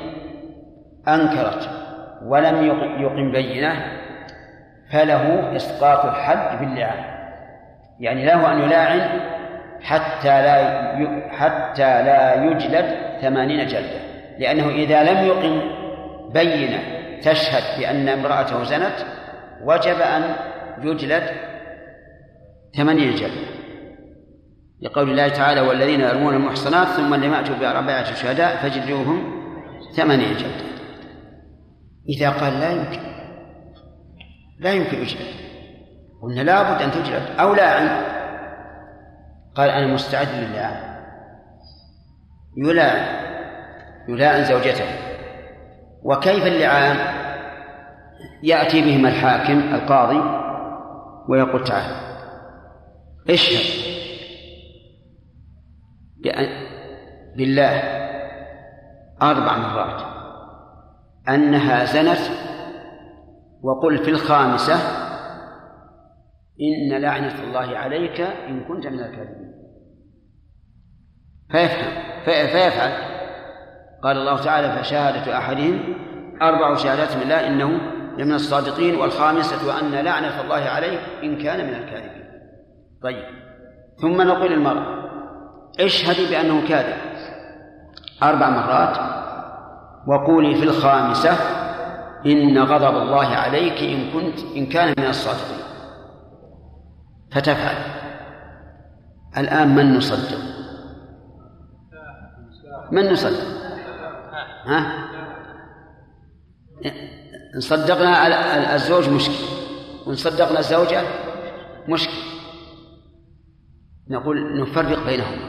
[1.09, 1.71] أنكرت
[2.23, 2.65] ولم
[3.01, 3.99] يقم بينة
[4.93, 7.05] فله إسقاط الحد باللعان
[8.01, 9.21] يعني له أن يلاعن
[9.83, 10.59] حتى لا
[11.31, 14.01] حتى لا يجلد ثمانين جلدة.
[14.39, 15.61] لأنه إذا لم يقم
[16.33, 16.83] بينة
[17.23, 19.07] تشهد بأن امرأته زنت
[19.65, 20.35] وجب أن
[20.83, 21.23] يجلد
[22.77, 23.49] ثمانين جلدة.
[24.83, 29.43] لقول الله تعالى والذين يرمون المحصنات ثم لم يأتوا بأربعة شهداء فجلدوهم
[29.97, 30.69] ثمانية جلدة.
[32.09, 33.01] إذا قال لا يمكن.
[34.61, 35.35] لا يمكن إجلاد
[36.23, 37.23] قلنا لابد أن تجلد.
[37.41, 37.89] أو لاعن
[39.55, 40.99] قال أنا مستعد للاعن
[42.57, 43.29] يلاعن
[44.09, 44.85] يلاعن زوجته.
[46.03, 47.19] وكيف اللعان؟
[48.43, 50.21] يأتي بهم الحاكم القاضي
[51.29, 51.97] ويقول تعالى
[53.31, 53.89] اشهد.
[57.37, 57.83] بالله
[59.23, 60.03] أربع مرات.
[61.29, 62.21] أنها زنت
[63.63, 64.75] وقل في الخامسة
[66.61, 69.53] إن لعنة الله عليك إن كنت من الكاذبين.
[71.51, 71.93] فيفهم
[72.25, 72.93] فيفعل.
[74.03, 75.81] قال الله تعالى فشهادة أحدهم
[76.43, 77.81] أربع شهادات بالله إنه
[78.19, 82.25] لمن الصادقين والخامسة أن لعنة الله عليه إن كان من الكاذبين.
[83.03, 83.25] طيب.
[84.01, 84.99] ثم نقول للمرأة
[85.81, 86.99] اشهدي بأنه كاذب.
[88.23, 88.99] أربع مرات.
[90.07, 91.33] وقولي في الخامسة
[92.27, 95.68] إن غضب الله عليك إن كنت إن كان من الصادقين.
[97.33, 97.77] فتفعل.
[99.37, 100.39] الآن من نصدق؟
[102.93, 103.45] من نصدق؟
[104.65, 105.09] ها؟
[107.55, 109.45] إن صدقنا الزوج مشكل.
[110.07, 111.03] وإن صدقنا الزوجة
[111.89, 112.19] مشكل.
[114.11, 115.49] نقول نفرق بينهما.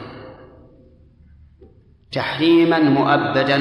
[2.12, 3.58] تحريما مؤبدا.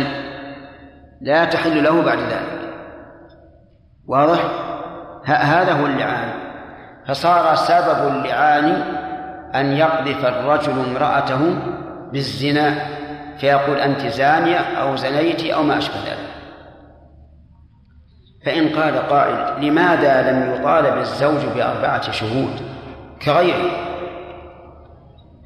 [1.21, 2.73] لا تحل له بعد ذلك.
[4.07, 4.39] واضح؟
[5.25, 6.48] هذا هو اللعان.
[7.09, 8.65] فصار سبب اللعان
[9.55, 11.55] أن يقذف الرجل امرأته
[12.11, 12.75] بالزنا
[13.39, 16.29] فيقول أنت زانية أو زنيت أو ما أشبه ذلك.
[18.45, 22.61] فإن قال قائل لماذا لم يطالب الزوج بأربعة شهود
[23.25, 23.71] كغيره؟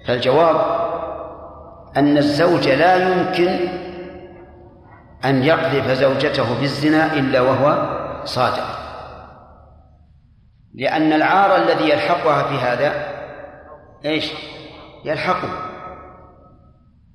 [0.07, 0.55] فالجواب
[1.97, 3.59] أن الزوج لا يمكن
[5.25, 7.89] أن يقذف زوجته بالزنا إلا وهو
[8.25, 8.82] صادق.
[10.75, 13.13] لأن العار الذي يلحقها في هذا
[14.05, 14.33] إيش؟
[15.05, 15.49] يلحقه.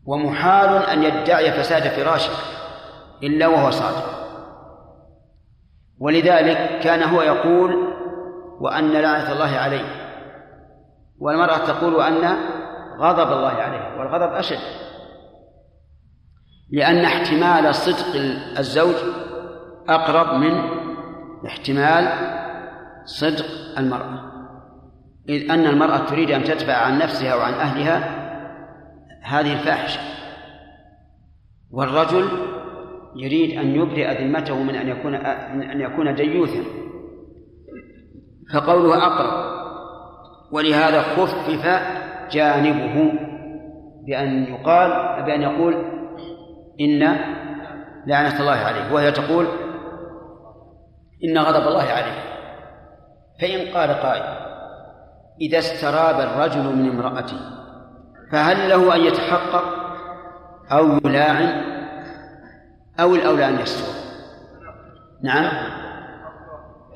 [0.06, 2.32] ومحال أن يدعي فساد فراشه
[3.22, 4.18] إلا وهو صادق.
[6.00, 7.94] ولذلك كان هو يقول
[8.61, 9.84] وأن لعنة الله عليه.
[11.18, 12.36] والمرأة تقول وأن
[12.98, 14.59] غضب الله عليه والغضب أشد.
[16.70, 18.20] لأن احتمال صدق
[18.59, 18.94] الزوج
[19.88, 20.78] أقرب من
[21.46, 22.38] احتمال
[23.09, 23.46] صدق
[23.78, 24.20] المرأة.
[25.28, 28.28] إذ أن المرأة تريد أن تدفع عن نفسها وعن أهلها
[29.22, 30.00] هذه الفاحشة.
[31.70, 32.28] والرجل
[33.16, 35.12] يريد أن يبرئ ذمته من أن يكون
[35.56, 36.64] من أن يكون ديوثا.
[38.54, 39.59] فقوله أقرب.
[40.52, 41.66] ولهذا خفف
[42.30, 43.12] جانبه
[44.06, 45.74] بأن يقال بأن يقول
[46.80, 47.16] إن
[48.06, 48.92] لعنة الله عليه.
[48.92, 49.46] وهي تقول
[51.24, 52.38] إن غضب الله عليه.
[53.41, 54.49] فإن قال قائل
[55.41, 57.41] إذا استراب الرجل من امرأته
[58.32, 59.64] فهل له أن يتحقق
[60.72, 61.78] أو يلاعن
[63.01, 63.93] أو الأولى أن يستر؟
[65.22, 65.51] نعم.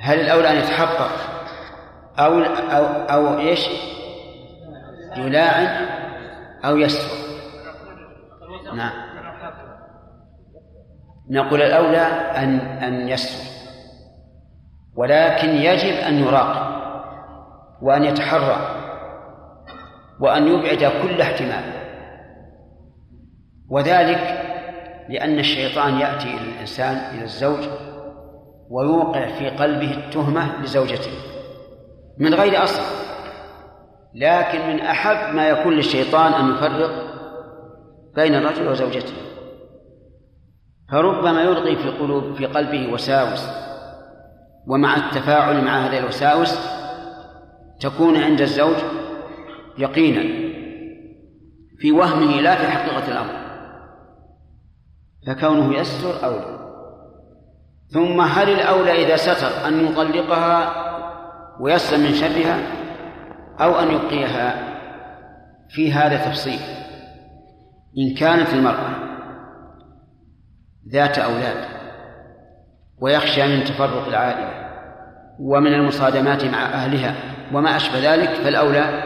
[0.00, 1.10] هل الأولى أن يتحقق
[2.18, 3.68] أو أو أو إيش؟
[5.16, 5.86] يلاعن
[6.64, 7.16] أو يستر؟
[8.74, 8.92] نعم.
[11.30, 13.51] نقول الأولى أن أن يستر.
[14.96, 16.82] ولكن يجب أن يراقب
[17.82, 18.56] وأن يتحرى
[20.20, 21.64] وأن يبعد كل احتمال
[23.70, 24.48] وذلك
[25.08, 27.68] لأن الشيطان يأتي إلى الإنسان إلى الزوج
[28.70, 31.12] ويوقع في قلبه التهمة لزوجته
[32.18, 32.82] من غير أصل
[34.14, 36.90] لكن من أحب ما يكون للشيطان أن يفرق
[38.14, 39.12] بين الرجل وزوجته.
[40.90, 43.48] فربما يلقي في قلوب في قلبه وساوس
[44.66, 46.58] ومع التفاعل مع هذه الوساوس
[47.80, 48.76] تكون عند الزوج
[49.78, 50.52] يقينا
[51.78, 53.42] في وهمه لا في حقيقة الأمر
[55.26, 56.62] فكونه يستر أولى.
[57.88, 60.74] ثم هل الأولى إذا ستر أن يطلقها
[61.60, 62.58] ويسلم من شرها
[63.60, 64.72] أو أن يبقيها؟
[65.68, 66.60] في هذا تفصيل.
[67.98, 68.94] إن كانت المرأة
[70.92, 71.81] ذات أولاد
[73.02, 74.50] ويخشى من تفرق العائلة
[75.40, 77.14] ومن المصادمات مع أهلها
[77.52, 79.02] وما أشبه ذلك فالأولى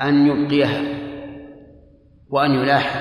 [0.00, 0.80] أن يبقيها
[2.30, 3.00] وأن يلاحق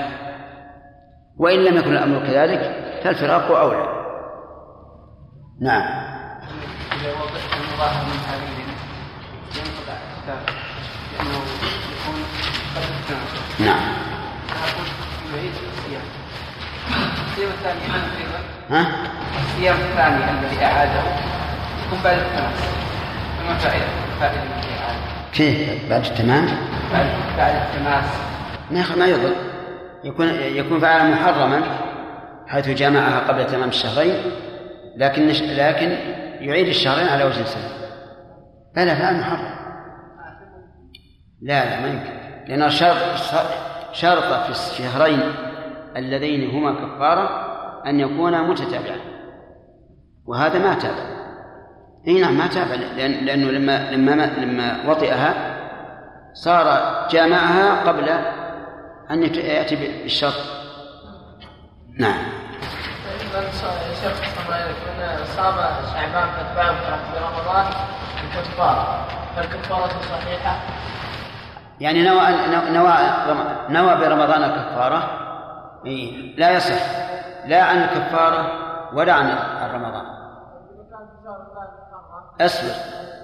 [1.37, 2.59] وإن لم يكن الأمر كذلك
[3.03, 3.87] فالفراق أولى
[5.61, 5.81] نعم
[6.91, 8.23] إذا من
[9.55, 9.97] ينقطع
[11.13, 11.43] لأنه
[11.93, 12.19] يكون
[12.75, 13.93] قد نعم
[15.35, 16.01] يعيد الصيام
[17.27, 18.32] الصيام الثاني
[18.69, 18.87] ها؟
[19.45, 21.01] الصيام الثاني الذي أعاده
[21.85, 22.59] يكون بعد التماس
[23.39, 23.85] فما فائدة
[24.19, 24.41] فائدة
[25.33, 26.45] كيف؟ بعد التمام
[26.93, 27.07] بعد
[27.37, 28.05] بعد التماس
[28.71, 29.35] ما ما يضر.
[30.03, 31.61] يكون يكون فعل محرما
[32.47, 34.15] حيث جامعها قبل تمام الشهرين
[34.97, 35.97] لكن لكن
[36.39, 37.69] يعيد الشهرين على وجه سنة.
[38.75, 39.55] بلى فعل محرم.
[41.41, 42.13] لا لا ما يمكن.
[42.47, 42.97] لأن شرط
[43.93, 45.21] شرط في الشهرين
[45.97, 47.42] اللذين هما كفارة
[47.85, 49.01] أن يكونا متتابعين
[50.25, 51.13] وهذا ما تابع
[52.07, 55.53] إي نعم ما تابع لأن لأنه لما لما لما وطئها
[56.33, 58.09] صار جامعها قبل
[59.11, 60.33] أن يأتي بالشرط.
[61.99, 62.17] نعم.
[63.33, 63.41] من
[64.01, 64.11] شيخ
[64.49, 65.55] من صام
[65.93, 67.65] شعبان فاتبعه في رمضان
[68.35, 70.59] بكفارة فالكفارة صحيحة؟
[71.79, 72.21] يعني نوى
[72.69, 72.93] نوى
[73.69, 75.19] نوى برمضان الكفارة.
[76.37, 77.03] لا يصح.
[77.45, 78.45] لا عن الكفارة
[78.93, 79.37] ولا عن
[79.75, 80.05] رمضان
[82.41, 82.73] أصبر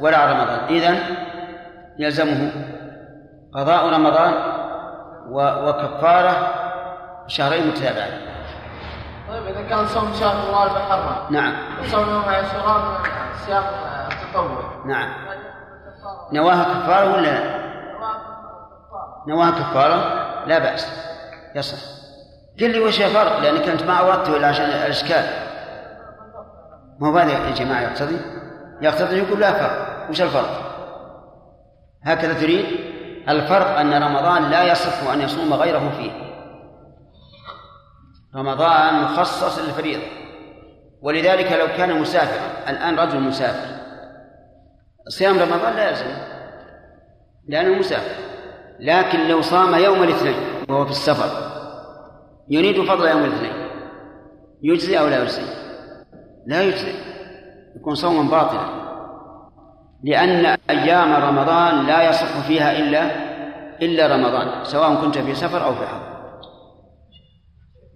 [0.02, 0.60] ولا عن رمضان.
[0.70, 1.00] إذن
[2.00, 2.52] يلزمه
[3.54, 4.34] قضاء رمضان
[5.30, 6.48] وكفارة
[7.28, 8.30] شهرين متتابعين.
[9.30, 11.54] طيب إذا كان صوم شهر الله المحرم نعم.
[11.82, 12.82] وصوم يوم عاشوراء
[13.46, 13.64] صيام
[14.34, 15.10] تطوع نعم.
[16.32, 17.60] نواها كفارة ولا؟ لا؟
[19.28, 19.96] نواها كفارة؟
[20.46, 21.10] لا بأس.
[21.56, 21.99] يصح.
[22.60, 25.26] قل لي وش الفرق لأنك أنت ما أوردته إلا عشان الإشكال.
[27.00, 28.18] ما هو هذا يا جماعة يقتضي؟
[28.82, 30.10] يقتضي يقول لا فرق.
[30.10, 30.70] وش الفرق؟
[32.04, 32.66] هكذا تريد
[33.30, 36.12] الفرق أن رمضان لا يصح أن يصوم غيره فيه.
[38.36, 40.04] رمضان مخصص للفريضة.
[41.02, 43.80] ولذلك لو كان مسافرا الآن رجل مسافر.
[45.08, 46.06] صيام رمضان لا يلزم
[47.48, 48.16] لأنه مسافر.
[48.80, 50.36] لكن لو صام يوم الاثنين
[50.70, 51.49] وهو في السفر
[52.50, 53.70] يريد فضل يوم الاثنين.
[54.62, 55.42] يجزي أو لا يجزي؟
[56.48, 56.94] لا يجزي.
[57.76, 58.80] يكون صوما باطلا.
[60.04, 63.30] لأن أيام رمضان لا يصح فيها إلا
[63.82, 66.20] إلا رمضان سواء كنت في سفر أو في حضر.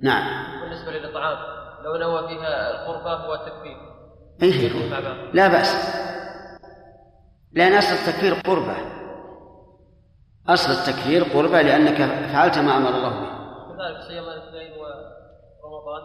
[0.02, 0.44] نعم.
[0.62, 1.38] بالنسبة للإطعام
[1.84, 3.78] لو نوى فيها القربة هو التكفير.
[4.44, 5.34] إيه.
[5.34, 6.04] لا بأس.
[7.54, 8.76] لأن أصل التكفير قربة.
[10.50, 11.98] أصل التكفير قربة لأنك
[12.34, 13.43] فعلت ما أمر الله به.
[14.08, 14.72] صيام الاثنين
[15.64, 16.04] ورمضان؟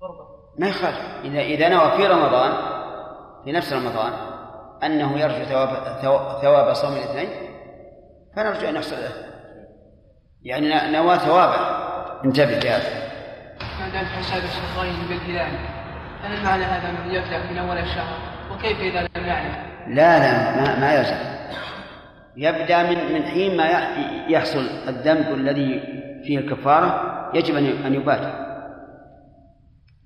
[0.00, 0.28] قربة.
[0.58, 1.24] ما يخالف.
[1.24, 2.52] إذا إذا نوى في رمضان
[3.44, 4.12] في نفس رمضان
[4.82, 5.68] أنه يرجو ثواب
[6.42, 7.28] ثواب صوم الاثنين
[8.36, 9.12] فنرجو أن يحصل له.
[10.42, 11.88] يعني نوى ثوابه.
[12.24, 13.08] انتبه لهذا
[13.80, 15.52] ما دام حساب الشهرين بالهلال
[16.22, 18.18] هل المعنى هذا من يبدأ من أول الشهر؟
[18.52, 19.54] وكيف إذا لم يعلم؟
[19.88, 21.38] لا لا ما, ما يلزم
[22.36, 23.66] يبدأ من من حين ما
[24.28, 25.82] يحصل الذنب الذي
[26.24, 28.48] فيه الكفاره يجب أن أن يبادر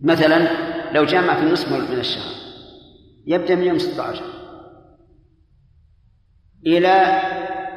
[0.00, 0.48] مثلا
[0.92, 2.32] لو جامع في النصف من الشهر
[3.26, 4.24] يبدأ من يوم 16
[6.66, 7.22] إلى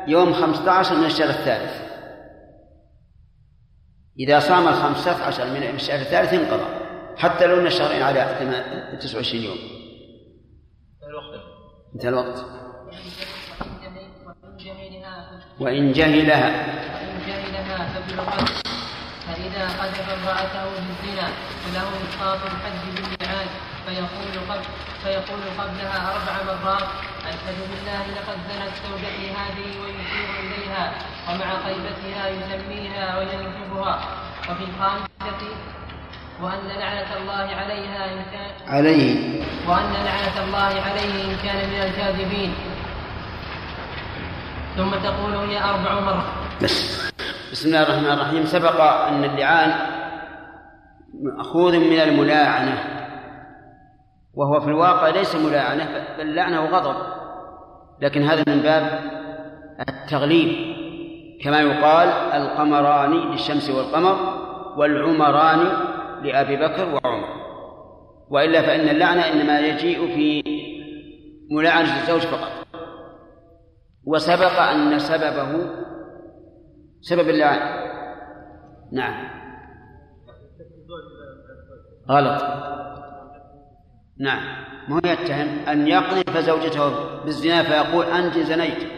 [0.07, 1.85] يوم 15 من الشهر الثالث.
[4.19, 6.85] إذا صام الخمسة عشر من الشهر الثالث انقضى.
[7.17, 9.57] حتى لو أن الشهرين على 29 يوم.
[11.95, 12.45] انتهى الوقت.
[15.59, 16.75] وإن جهلها.
[17.75, 18.49] جهلها فبالغلط
[19.27, 21.27] فإذا قذف امرأته بالزنا
[21.63, 23.47] فله إسقاط الحد بالميعاد
[23.85, 24.63] فيقول قبل
[25.03, 26.87] فيقول قبلها أربع مرات
[27.27, 30.93] أشهد بالله لقد زنت زوجتي هذه ويشير إليها
[31.29, 33.99] ومع طيبتها يسميها وينجبها.
[34.49, 35.41] وفي الخامسة
[36.41, 39.41] وأن لعنة الله عليها إن كان عليه.
[39.67, 42.53] وأن لعنة الله عليه إن كان من الكاذبين.
[44.77, 46.25] ثم تقول هي أربع مرات.
[46.61, 47.05] بس.
[47.55, 48.45] بسم الله الرحمن الرحيم.
[48.45, 49.71] سبق أن اللعان
[51.23, 52.77] مأخوذ من الملاعنة.
[54.33, 55.87] وهو في الواقع ليس ملاعنة
[56.17, 56.95] بل لعنة وغضب
[58.01, 58.99] لكن هذا من باب
[59.89, 60.75] التغليب.
[61.43, 62.07] كما يقال
[62.41, 64.15] القمران للشمس والقمر
[64.77, 65.59] والعمران
[66.23, 67.27] لأبي بكر وعمر.
[68.29, 70.43] وإلا فإن اللعنة إنما يجيء في
[71.51, 72.51] ملاعنة الزوج فقط.
[74.05, 75.84] وسبق أن سببه
[77.09, 77.85] سبب اللعان
[78.91, 79.35] نعم.
[82.09, 82.43] غلط.
[84.19, 84.65] نعم.
[84.87, 88.91] مو يتهم؟ أن يقذف زوجته بالزنا فيقول أنت زنيت.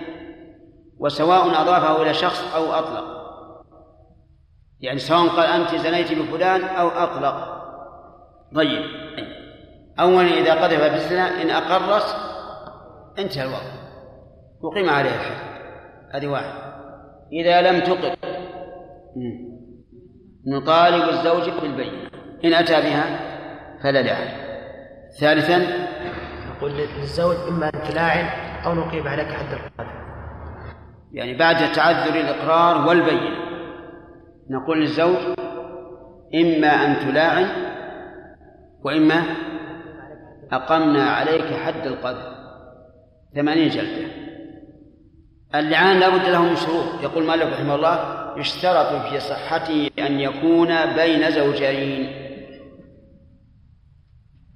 [0.97, 3.17] وسواء أضافه إلى شخص أو أطلق.
[4.79, 7.57] يعني سواء قال أنت زنيت بفلان أو أطلق.
[8.55, 8.85] طيب.
[9.99, 12.15] أولا إذا قذف بالزنا إن أقرت
[13.19, 13.77] انتهى الوقت.
[14.63, 15.47] أقيم عليه الحد
[16.11, 16.66] هذه واحد
[17.31, 18.15] إذا لم تقر.
[20.47, 22.09] نطالب الزوج بالبينة
[22.45, 23.19] إن أتى بها
[23.83, 24.27] فلا لعن
[25.19, 25.57] ثالثا
[26.49, 28.25] نقول للزوج إما أن تلاعن
[28.65, 29.97] أو نقيم عليك حد القذف
[31.11, 33.29] يعني بعد تعذر الإقرار والبينة
[34.49, 35.17] نقول للزوج
[36.35, 37.47] إما أن تلاعن
[38.83, 39.23] وإما
[40.51, 42.37] أقمنا عليك حد القذف.
[43.35, 44.26] ثمانين جلدة.
[45.55, 47.03] اللعان لا بد له من شروط.
[47.03, 47.99] يقول مالك رحمه الله
[48.37, 52.11] يشترط في صحته أن يكون بين زوجين.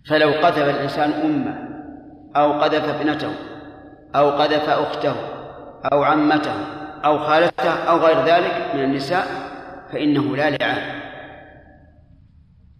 [0.09, 1.55] فلو قذف الإنسان أمه
[2.35, 3.31] أو قذف ابنته
[4.15, 5.15] أو قذف أخته
[5.93, 6.53] أو عمته
[7.05, 9.25] أو خالته أو غير ذلك من النساء
[9.91, 11.01] فإنه لا لعان.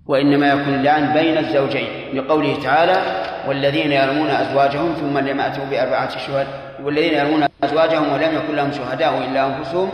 [0.06, 2.18] وإنما يكون اللعن بين الزوجين.
[2.18, 6.48] لقوله تعالى والذين يرمون أزواجهم ثم لم يأتوا بأربعة شهداء
[6.84, 9.92] والذين يرمون أزواجهم ولم يكن لهم شهداء إلا أنفسهم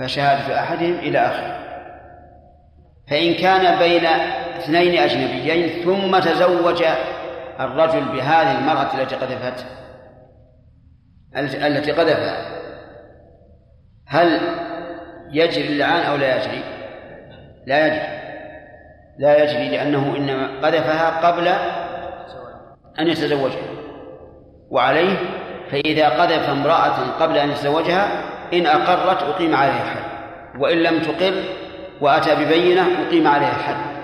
[0.00, 1.58] فشهادة أحدهم إلى آخره
[3.10, 4.06] فإن كان بين
[4.58, 6.84] اثنين أجنبيين ثم تزوج
[7.60, 9.66] الرجل بهذه المرأة التي قذفت
[11.36, 12.56] التي قذفها
[14.06, 14.40] هل
[15.30, 16.62] يجري اللعان أو لا يجري؟
[17.66, 18.16] لا يجري.
[19.18, 21.48] لا يجري لأنه إنما قذفها قبل
[23.00, 23.68] أن يتزوجها.
[24.70, 25.16] وعليه
[25.70, 30.06] فإذا قذف امرأة قبل أن يتزوجها إن أقرت أقيم عليها الحد.
[30.60, 31.42] وإن لم تقر
[32.00, 33.96] وأتى ببينة أقيم عليها الحد.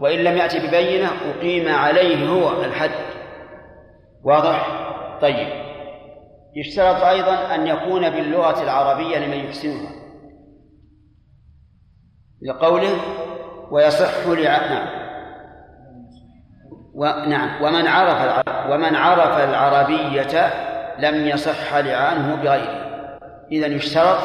[0.00, 2.90] وإن لم يأتي ببينة أقيم عليه هو الحد.
[4.24, 4.66] واضح؟
[5.20, 5.48] طيب.
[6.56, 9.92] يشترط أيضا أن يكون باللغة العربية لمن يحسنها.
[12.42, 12.96] لقوله
[13.70, 14.60] ويصح لع...
[16.96, 17.22] نعم.
[17.26, 20.50] ونعم ومن عرف ومن عرف العربية
[20.98, 22.84] لم يصح لعانه بغيره.
[23.52, 24.18] إذا يشترط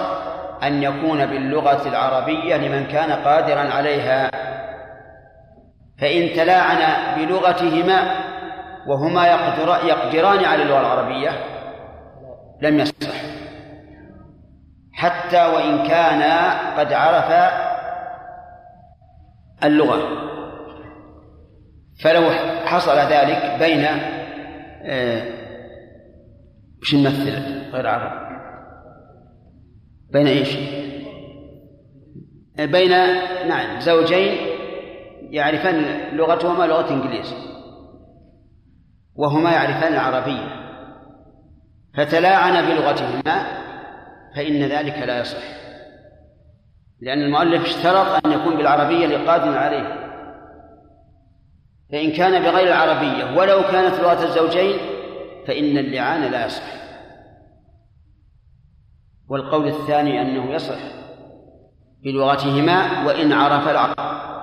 [0.64, 4.32] أن يكون باللغة العربية لمن كان قادرا عليها.
[6.02, 6.78] فإن تلاعن
[7.18, 8.16] بلغتهما
[8.88, 11.30] وهما يقدر يقدران على اللغة العربية
[12.62, 13.16] لم يصح.
[14.94, 17.52] حتى وإن كانا قد عرفا
[19.64, 20.30] اللغة.
[22.00, 22.30] فلو
[22.66, 23.86] حصل ذلك بين
[24.84, 25.24] آه،
[26.82, 27.34] وش نمثل
[27.72, 28.30] غير عرب.
[30.12, 30.58] بين إيش؟
[32.60, 32.89] آه، بين
[33.47, 34.38] نعم زوجين
[35.30, 35.86] يعرفان
[36.18, 37.34] لغتهما لغة الإنجليز
[39.16, 40.60] وهما يعرفان العربية.
[41.97, 43.60] فتلاعن بلغتهما
[44.36, 45.60] فإن ذلك لا يصح
[47.02, 50.09] لأن المؤلف اشترط أن يكون بالعربية لقادر عليه.
[51.92, 54.78] فإن كان بغير العربية ولو كانت لغة الزوجين
[55.48, 56.64] فإن اللعان لا يصح.
[59.30, 60.80] والقول الثاني أنه يصح
[62.04, 63.96] بلغتهما وإن عرف العرب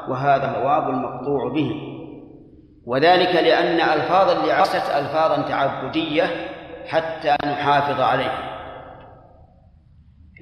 [0.09, 1.73] وهذا الواب المقطوع به.
[2.87, 6.25] وذلك لأن ألفاظ اللعان ألفاظا تعبدية
[6.87, 8.57] حتى نحافظ عليها.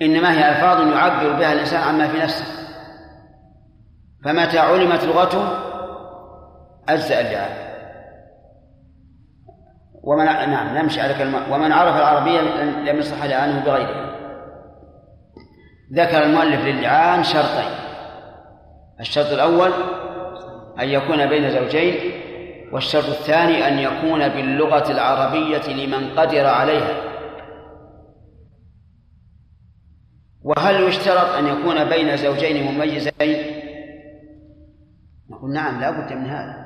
[0.03, 2.45] إنما هي ألفاظ يعبر بها الإنسان عما في نفسه.
[4.25, 5.74] فمتى علمت لغته
[6.89, 7.75] أجزأ اللعاب
[10.03, 11.55] ومن نعم نمشي على كلمة.
[11.55, 12.41] ومن عرف العربية
[12.93, 14.15] لم يصح لعانه بغيرها
[15.93, 17.75] ذكر المؤلف للعان شرطين.
[19.01, 19.71] الشرط الأول
[20.81, 21.95] أن يكون بين زوجين
[22.73, 27.15] والشرط الثاني أن يكون باللغة العربية لمن قدر عليها.
[30.43, 33.63] وهل يشترط أن يكون بين زوجين مميزين؟
[35.31, 36.64] نقول نعم لا بد من هذا.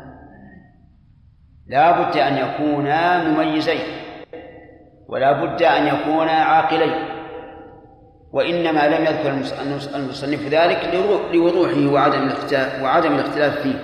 [1.69, 3.81] لا بد أن يكونا مميزين
[5.09, 7.09] ولا بد أن يكونا عاقلين
[8.33, 9.31] وإنما لم يذكر
[9.95, 10.95] المصنف ذلك
[11.33, 12.31] لوضوحه وعدم
[12.83, 13.79] وعدم الاختلاف فيه.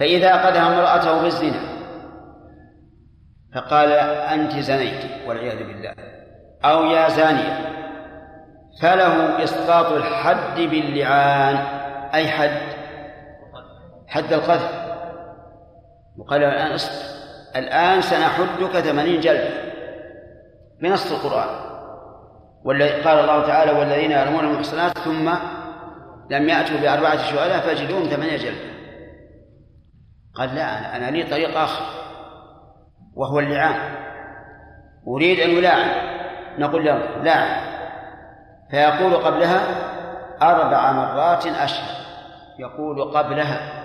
[0.00, 1.60] فإذا قدم امرأته بالزنا
[3.54, 3.92] فقال
[4.32, 5.94] أنت زنيت والعياذ بالله
[6.64, 7.58] أو يا زانية
[8.82, 11.56] فله إسقاط الحد باللعان
[12.14, 12.60] أي حد؟
[14.08, 14.75] حد القذف.
[16.18, 17.16] وقال الآن اسقط
[17.56, 19.50] الآن سنحدك ثمانين جلدة
[20.82, 21.66] بنص القرآن.
[23.04, 25.34] قال الله تعالى والذين يرمون المحصنات ثم
[26.30, 28.76] لم يأتوا بأربعة شهداء فاجلوهم ثمانية جلدة
[30.34, 31.84] قال لا أنا لي طريق آخر
[33.14, 33.94] وهو اللعان.
[35.08, 35.90] أريد أن يلاعن.
[36.58, 37.76] نقول له لاعن.
[38.70, 39.60] فيقول قبلها
[40.42, 41.96] أربع مرات أشهد
[42.58, 43.75] يقول قبلها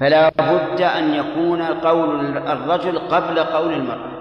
[0.00, 4.16] فلا بد أن يكون قول الرجل قبل قول المرأة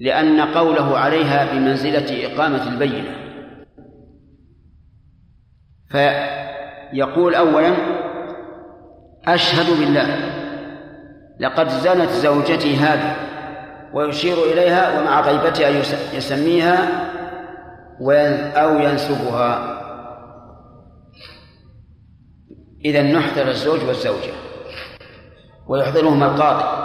[0.00, 3.16] لأن قوله عليها بمنزلة إقامة البينة.
[5.90, 7.74] فيقول أولا
[9.26, 10.16] أشهد بالله
[11.40, 13.16] لقد زنت زوجتي هذه
[13.94, 15.68] ويشير إليها ومع غيبتها
[16.14, 16.78] يسميها
[18.56, 19.71] أو ينسبها.
[22.84, 24.32] إذا نحضر الزوج والزوجة
[25.66, 26.82] ويحضرهما القاضي.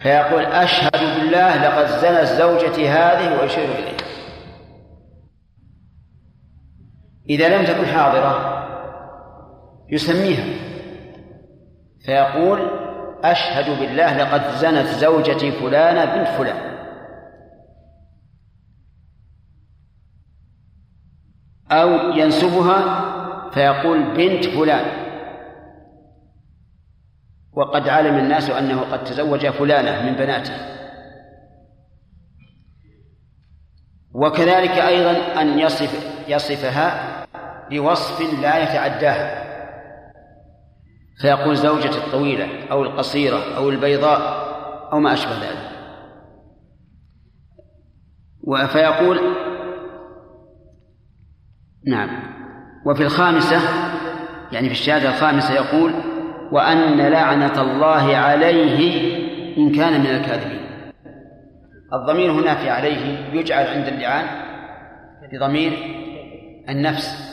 [0.00, 3.96] فيقول أشهد بالله لقد زنت زوجتي هذه ويشير إليها
[7.30, 8.60] إذا لم تكن حاضرة
[9.88, 10.44] يسميها.
[12.04, 12.60] فيقول
[13.24, 16.70] أشهد بالله لقد زنت زوجتي فلانة بنت فلان.
[21.70, 21.88] أو
[22.18, 23.10] ينسبها
[23.54, 25.10] فيقول بنت فلان.
[27.52, 30.54] وقد علم الناس أنه قد تزوج فلانة من بناته.
[34.14, 37.16] وكذلك أيضا أن يصف يصفها
[37.70, 39.50] بوصف لا يتعداها.
[41.20, 44.50] فيقول زوجة الطويلة أو القصيرة أو البيضاء
[44.92, 45.70] أو ما أشبه ذلك.
[48.68, 49.20] فيقول
[51.86, 52.39] نعم.
[52.84, 53.60] وفي الخامسة
[54.52, 55.94] يعني في الشهادة الخامسة يقول
[56.52, 59.16] وأن لعنة الله عليه
[59.58, 60.60] إن كان من الكاذبين.
[61.92, 64.26] الضمير هنا في عليه يجعل عند اللعان
[65.32, 65.72] بضمير
[66.68, 67.30] النفس.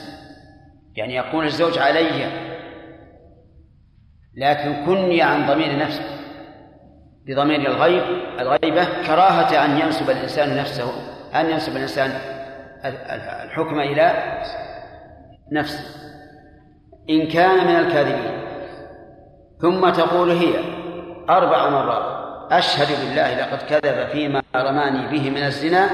[0.96, 2.26] يعني يقول الزوج علي
[4.36, 6.04] لكن كني عن ضمير نفسه
[7.26, 8.02] بضمير الغيب
[8.40, 10.92] الغيبة كراهة أن ينسب الإنسان نفسه
[11.34, 12.10] أن ينسب الإنسان
[13.44, 14.38] الحكم إلى
[15.52, 15.84] نفسه
[17.10, 18.38] إن كان من الكاذبين.
[19.60, 20.54] ثم تقول هي
[21.30, 22.18] أربع مرات
[22.52, 25.88] أشهد بالله لقد كذب فيما رماني به من الزنا.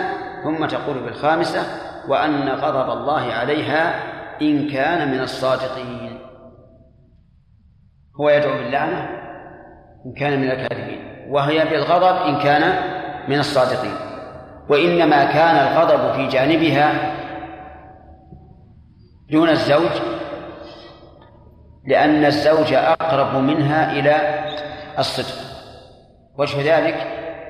[0.44, 1.62] ثم تقول بالخامسة
[2.08, 3.94] وأن غضب الله عليها
[4.42, 6.18] إن كان من الصادقين.
[8.20, 9.08] هو يدعو باللعنة
[10.06, 11.26] إن كان من الكاذبين.
[11.28, 12.74] وهي بالغضب إن كان
[13.28, 13.96] من الصادقين.
[14.68, 17.14] وإنما كان الغضب في جانبها
[19.30, 19.90] دون الزوج؟
[21.86, 24.44] لأن الزوج أقرب منها إلى
[24.98, 25.44] الصدق.
[26.38, 26.94] وجه ذلك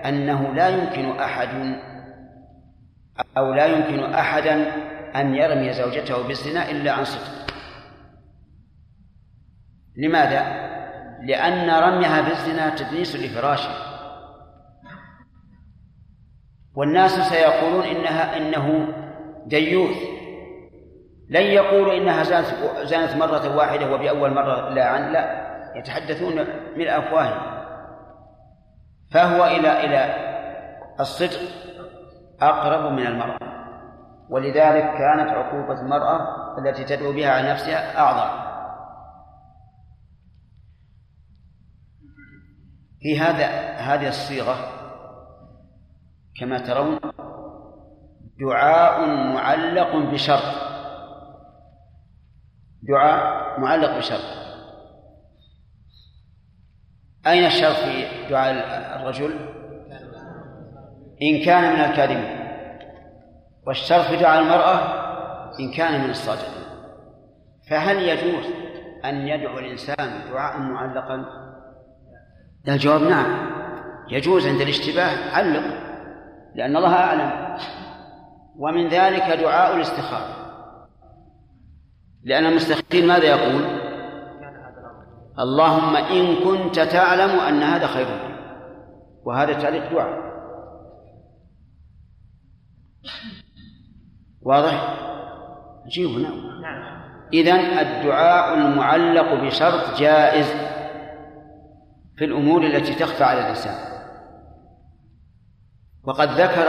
[0.04, 1.78] أنه لا يمكن أحد
[3.36, 4.54] أو لا يمكن أحدا
[5.16, 7.54] أن يرمي زوجته بالزنا إلا عن صدق.
[9.96, 10.64] لماذا؟
[11.22, 13.70] لأن رميها بالزنا تدنيس لفراشه.
[16.74, 18.88] والناس سيقولون إنها إنه
[19.46, 20.13] ديوث.
[21.28, 22.46] لن يقولوا إنها زانت
[22.82, 25.44] زانت مرة واحدة وبأول مرة لا عن لا.
[25.74, 26.34] يتحدثون
[26.76, 27.54] من أفواههم.
[29.12, 30.14] فهو إلى إلى
[31.00, 31.40] الصدق
[32.42, 33.38] أقرب من المرأة.
[34.30, 36.18] ولذلك كانت عقوبة المرأة
[36.58, 38.44] التي تدعو بها على نفسها أعظم.
[43.00, 43.46] في هذا
[43.76, 44.56] هذه الصيغة
[46.40, 46.98] كما ترون
[48.40, 50.63] دعاء معلق بشرط.
[52.88, 54.20] دعاء معلق بشرط.
[57.26, 58.52] أين الشرط في دعاء
[59.00, 59.30] الرجل؟
[61.22, 62.44] إن كان من الكاذبين.
[63.66, 65.04] والشرط في دعاء المرأة
[65.60, 66.64] إن كان من الصادقين.
[67.70, 68.44] فهل يجوز
[69.04, 71.24] أن يدعو الإنسان دعاء معلقا؟
[72.68, 73.50] الجواب نعم.
[74.10, 75.30] يجوز عند الاشتباه.
[75.36, 75.64] علق.
[76.54, 77.58] لأن الله أعلم.
[78.58, 80.43] ومن ذلك دعاء الاستخارة.
[82.24, 83.64] لأن المستخير ماذا يقول؟
[85.38, 88.06] اللهم إن كنت تعلم أن هذا خير
[89.24, 90.24] وهذا تعليق دعاء.
[94.42, 94.96] واضح؟
[95.86, 96.54] جيب هنا.
[97.32, 100.46] إذن الدعاء المعلق بشرط جائز
[102.16, 103.94] في الأمور التي تخفى على الإنسان.
[106.04, 106.68] وقد ذكر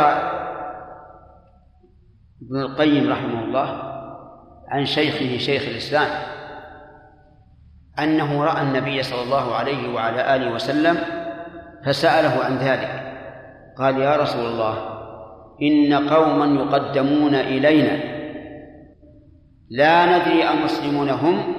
[2.41, 3.95] ابن القيم رحمه الله
[4.70, 6.08] عن شيخه شيخ الإسلام
[8.00, 10.98] أنه رأى النبي صلى الله عليه وعلى آله وسلم
[11.86, 13.06] فسأله عن ذلك.
[13.78, 14.96] قال يا رسول الله
[15.62, 18.16] إن قوما يقدمون إلينا
[19.70, 21.56] لا ندري أمسلمون هم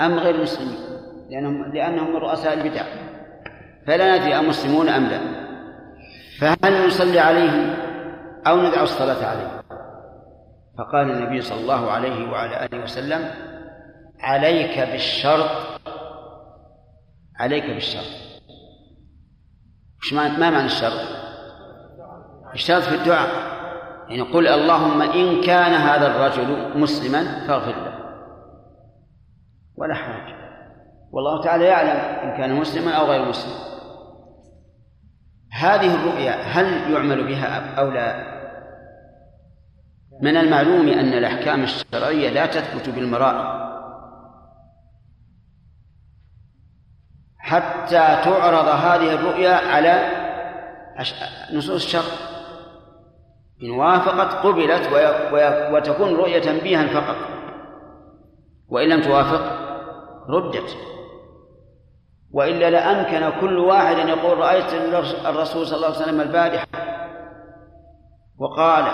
[0.00, 0.78] أم غير مسلمين
[1.30, 2.82] لأنهم لأنهم رؤساء البدع
[3.86, 5.20] فلا ندري أمسلمون أم لا
[6.40, 7.74] فهل نصلي عليهم
[8.46, 9.57] أو ندع الصلاة عليهم؟
[10.78, 13.30] فقال النبي صلى الله عليه وعلى آله وسلم
[14.20, 15.50] عليك بالشرط.
[17.40, 18.28] عليك بالشرط.
[20.12, 21.00] ما معنى الشرط؟
[22.54, 23.28] الشرط في الدعاء.
[24.08, 27.98] يعني قل اللهم إن كان هذا الرجل مسلما فاغفر له.
[29.76, 30.34] ولا حرج.
[31.12, 33.54] والله تعالى يعلم إن كان مسلما أو غير مسلم.
[35.52, 38.37] هذه الرؤيا هل يعمل بها أو لا؟
[40.20, 43.58] من المعلوم أن الأحكام الشرعية لا تثبت بالمراء
[47.38, 50.10] حتى تعرض هذه الرؤيا على
[51.52, 52.02] نصوص الشرع.
[53.62, 54.88] إن وافقت قبلت
[55.72, 57.16] وتكون رؤية تنبيها فقط.
[58.68, 59.58] وإن لم توافق
[60.28, 60.76] ردت.
[62.30, 64.74] وإلا لأمكن كل واحد أن يقول رأيت
[65.26, 66.66] الرسول صلى الله عليه وسلم البارحة.
[68.38, 68.84] وقال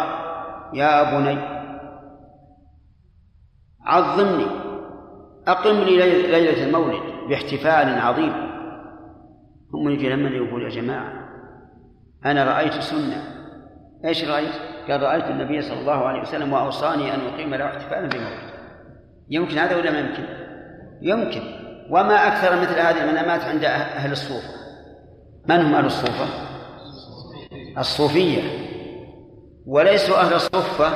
[0.75, 1.39] يا بني
[3.85, 4.47] عظمني
[5.49, 8.33] أقم لي ليلة المولد باحتفال عظيم
[9.73, 11.13] ثم يجي لما يقول يا جماعة
[12.25, 13.35] أنا رأيت سنة
[14.05, 14.55] إيش رأيت؟
[14.89, 18.55] قال رأيت النبي صلى الله عليه وسلم وأوصاني أن أقيم له احتفالا بمولد
[19.31, 20.25] يمكن هذا ولا ما يمكن؟
[21.03, 21.41] يمكن
[21.91, 24.49] وما أكثر مثل هذه المنامات عند أهل الصوفة
[25.49, 26.27] من هم أهل الصوفة؟
[27.79, 28.43] الصوفية
[29.67, 30.93] وليسوا أهل الصفة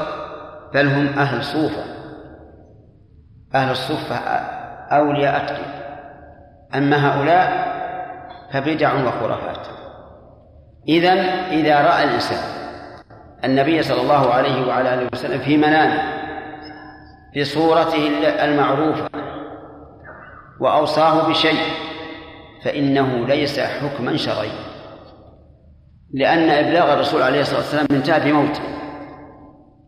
[0.74, 1.84] بل هم أهل صوفة.
[3.54, 4.16] أهل الصفة
[4.90, 5.78] أولياء أتقي.
[6.74, 7.68] أما هؤلاء
[8.52, 9.66] فبدع وخرافات.
[10.88, 11.12] إذا
[11.50, 12.58] إذا رأى الإنسان
[13.44, 16.02] النبي صلى الله عليه وعلى آله وسلم في منامه
[17.34, 18.08] في صورته
[18.44, 19.08] المعروفة
[20.60, 21.62] وأوصاه بشيء
[22.64, 24.67] فإنه ليس حكما شرعيا.
[26.12, 28.62] لأن إبلاغ الرسول عليه الصلاة والسلام انتهى بموته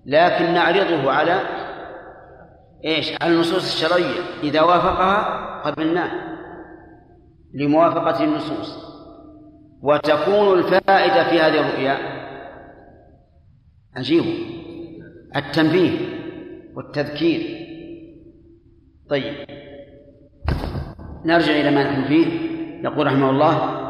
[0.07, 1.41] لكن نعرضه على
[2.85, 4.21] إيش؟ على النصوص الشرعية.
[4.43, 6.11] إذا وافقها قبلناه
[7.55, 8.91] لموافقة النصوص.
[9.83, 11.97] وتكون الفائدة في هذه الرؤيا
[13.97, 14.25] عجيب.
[15.37, 15.99] التنبيه
[16.75, 17.67] والتذكير.
[19.11, 19.35] طيب.
[21.25, 22.27] نرجع إلى ما نحن فيه.
[22.85, 23.90] يقول رحمه الله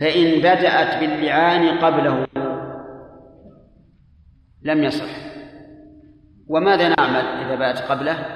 [0.00, 2.26] فإن بدأت باللعان قبله
[4.62, 5.10] لم يصح.
[6.48, 8.26] وماذا نعمل إذا بدأت قبله؟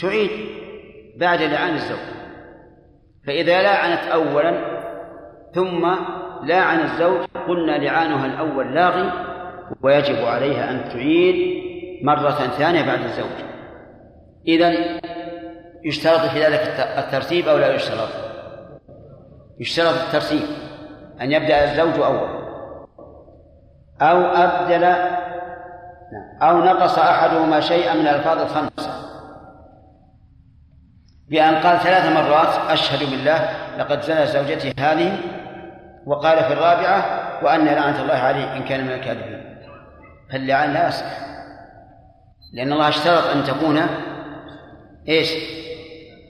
[0.00, 0.30] تعيد
[1.16, 2.14] بعد لعان الزوج.
[3.26, 4.80] فإذا لعنت أولا
[5.54, 5.94] ثم
[6.44, 9.12] لاعن الزوج قلنا لعانها الأول لاغي
[9.82, 11.64] ويجب عليها أن تعيد
[12.02, 13.44] مرة ثانية بعد الزوج.
[14.48, 14.72] إذا
[15.84, 16.60] يشترط في ذلك
[16.98, 18.23] الترتيب أو لا يشترط؟
[19.60, 20.46] يشترط الترتيب
[21.20, 22.44] أن يبدأ الزوج أول.
[24.02, 24.84] أو أبدل
[26.42, 29.04] أو نقص أحدهما شيئا من الألفاظ الخمسة.
[31.28, 33.48] بأن قال ثلاث مرات أشهد بالله
[33.78, 35.18] لقد زنى زوجتي هذه
[36.06, 37.04] وقال في الرابعة
[37.44, 39.58] وأن لعنة الله عليه إن كان من الكاذبين.
[40.32, 41.24] فاللعان لا يصح
[42.52, 43.80] لأن الله اشترط أن تكون
[45.08, 45.32] إيش؟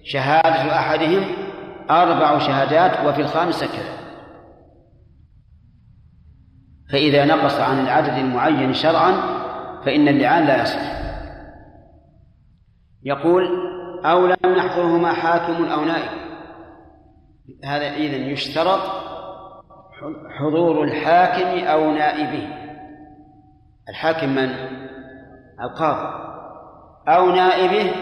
[0.04, 1.43] شهادة أحدهم
[1.90, 4.04] أربع شهادات وفي الخامسة كذا
[6.92, 9.12] فإذا نقص عن العدد المعين شرعا
[9.84, 10.94] فإن اللعان لا يصح.
[13.04, 13.48] يقول
[14.04, 16.24] أو لم يحضرهما حاكم أو نائب.
[17.64, 18.80] هذا إذن يشترط
[20.38, 22.48] حضور الحاكم أو نائبه.
[23.88, 24.50] الحاكم من؟
[25.60, 26.24] القاضي.
[27.08, 27.92] أو نائبه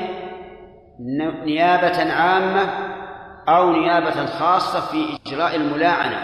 [1.44, 2.91] نيابة عامة
[3.48, 6.16] أو نيابة خاصة في إجراء الملاعنة.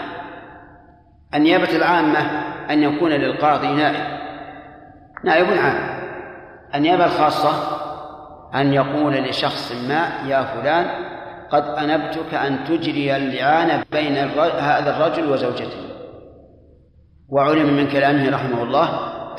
[1.33, 2.19] النيابة العامة
[2.69, 4.19] أن يكون للقاضي نائب.
[5.23, 5.99] نائب عام.
[6.75, 7.79] النيابة الخاصة
[8.55, 10.85] أن يقول لشخص ما يا فلان
[11.49, 14.17] قد أنبتك أن تجري اللعان بين
[14.57, 15.89] هذا الرجل وزوجته.
[17.29, 18.89] وعلم من كلامه رحمه الله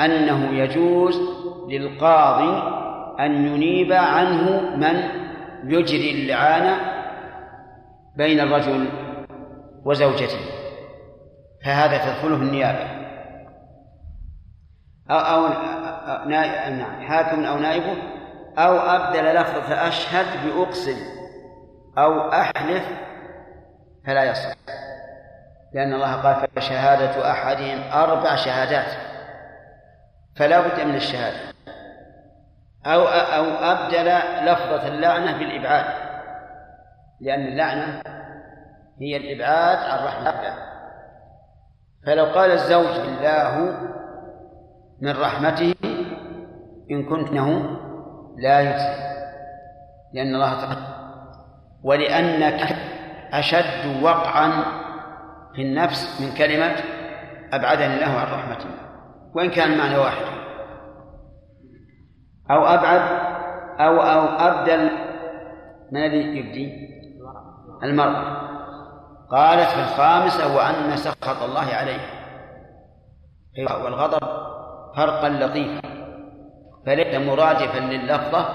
[0.04, 1.20] أنه يجوز
[1.68, 2.80] للقاضي
[3.20, 5.02] أن ينيب عنه من
[5.64, 6.89] يجري اللعان
[8.16, 8.88] بين الرجل
[9.84, 10.40] وزوجته
[11.64, 13.00] فهذا تدخله النيابة.
[15.10, 15.48] أو, أو
[16.28, 17.96] نعم حاكم أو نائبه
[18.58, 20.96] أو أبدل لفظة أشهد بأقسم
[21.98, 22.84] أو أحلف
[24.06, 24.54] فلا يصح.
[25.74, 28.92] لأن الله قال فشهادة أحدهم أربع شهادات
[30.36, 31.38] فلا بد من الشهادة.
[32.86, 34.08] أو أو أبدل
[34.50, 35.99] لفظة اللعنة بالإبعاد.
[37.20, 38.02] لأن اللعنة
[39.00, 40.56] هي الإبعاد عن رحمة الله.
[42.06, 43.78] فلو قال الزوج بالله
[45.00, 45.74] من رحمته
[46.90, 47.76] إن كنتنه
[48.38, 49.10] لا يجزي
[50.12, 50.86] لأن الله تعالى
[51.82, 52.76] ولأنك
[53.32, 54.50] أشد وقعا
[55.54, 56.76] في النفس من كلمة
[57.52, 58.68] أبعدني الله عن رحمته
[59.34, 60.24] وإن كان المعنى واحد
[62.50, 63.00] أو أبعد
[63.80, 64.90] أو أو أبدل
[65.92, 66.90] من الذي يبدي؟
[67.82, 68.50] المرأة
[69.30, 72.00] قالت في الخامسة وأن سخط الله عليه.
[73.84, 74.28] والغضب
[74.96, 75.80] فرقا لطيفا.
[76.86, 78.48] فليس مرادفا لللفظة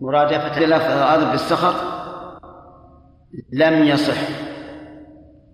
[0.00, 1.74] مرادفة لفظ الغاضب بالسخط
[3.52, 4.20] لم يصح.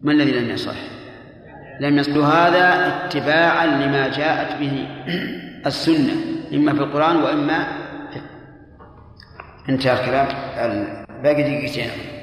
[0.02, 0.76] ما الذي لم يصح؟
[1.80, 4.88] لم يصح هذا اتباعا لما جاءت به
[5.66, 6.12] السنة
[6.52, 7.64] إما في القرآن وإما
[9.64, 10.26] في انتهى الكلام.
[11.22, 12.15] باقي دقيقتين.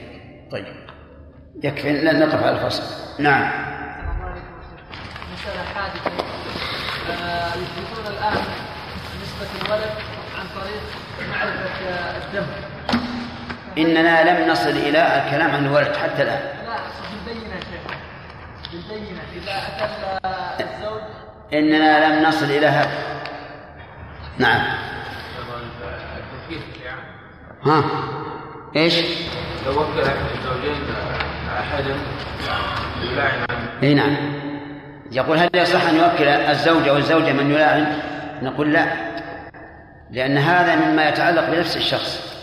[0.53, 0.65] طيب.
[1.63, 2.83] يكفي لا نقف على الفصل.
[3.23, 3.51] نعم.
[5.33, 6.11] مسألة حادثة.
[7.11, 8.43] آه، يثبتون الآن
[9.21, 9.91] نسبة الولد
[10.39, 10.81] عن طريق
[11.29, 12.45] معرفة آه، الدم.
[13.77, 16.41] إننا لم نصل إلى الكلام عن الولد حتى الآن.
[16.65, 16.77] لا
[17.25, 17.97] بالبينة شيخ.
[18.71, 19.21] بالبينة.
[19.33, 19.61] إذا
[20.55, 21.01] أتى الزوج
[21.53, 22.91] إننا لم نصل إلى هذا.
[24.37, 24.77] نعم.
[27.65, 27.83] ها؟
[28.75, 28.95] إيش؟
[29.65, 30.81] لو وكل الزوجين
[31.59, 31.95] أحدا
[33.03, 33.45] يلاعن
[33.83, 34.15] إي نعم.
[35.11, 37.97] يقول هل يصح أن يوكل الزوج أو الزوجة من يلاعن؟
[38.41, 38.85] نقول لا.
[40.11, 42.33] لأن هذا مما يتعلق بنفس الشخص.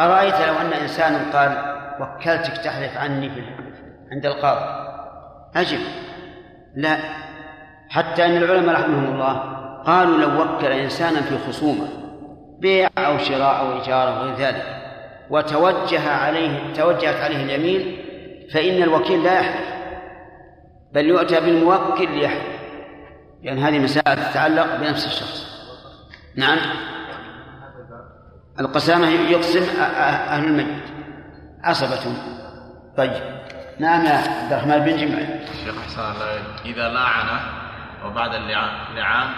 [0.00, 3.42] أرأيت لو أن انسان قال وكلتك تحلف عني في
[4.12, 4.64] عند القاضي.
[5.56, 5.78] اجب
[6.76, 6.96] لا.
[7.88, 9.32] حتى أن العلماء رحمهم الله
[9.86, 11.88] قالوا لو وكل إنسانا في خصومة
[12.58, 14.81] بيع أو شراء أو إيجار أو غير ذلك
[15.32, 17.98] وتوجه عليه توجهت عليه اليمين
[18.54, 19.72] فإن الوكيل لا يحلف
[20.92, 22.62] بل يؤتى بالموكل ليحلف.
[23.42, 25.46] لأن هذه مسائل تتعلق بنفس الشخص.
[26.36, 26.58] نعم.
[28.60, 30.82] القسامة يقسم أهل الميت
[31.64, 32.16] عصبة
[32.96, 33.22] طيب.
[33.78, 36.14] نعم يا عبد الرحمن بن جمع الشيخ حسان
[36.64, 37.40] إذا لاعن
[38.04, 39.28] وبعد اللعان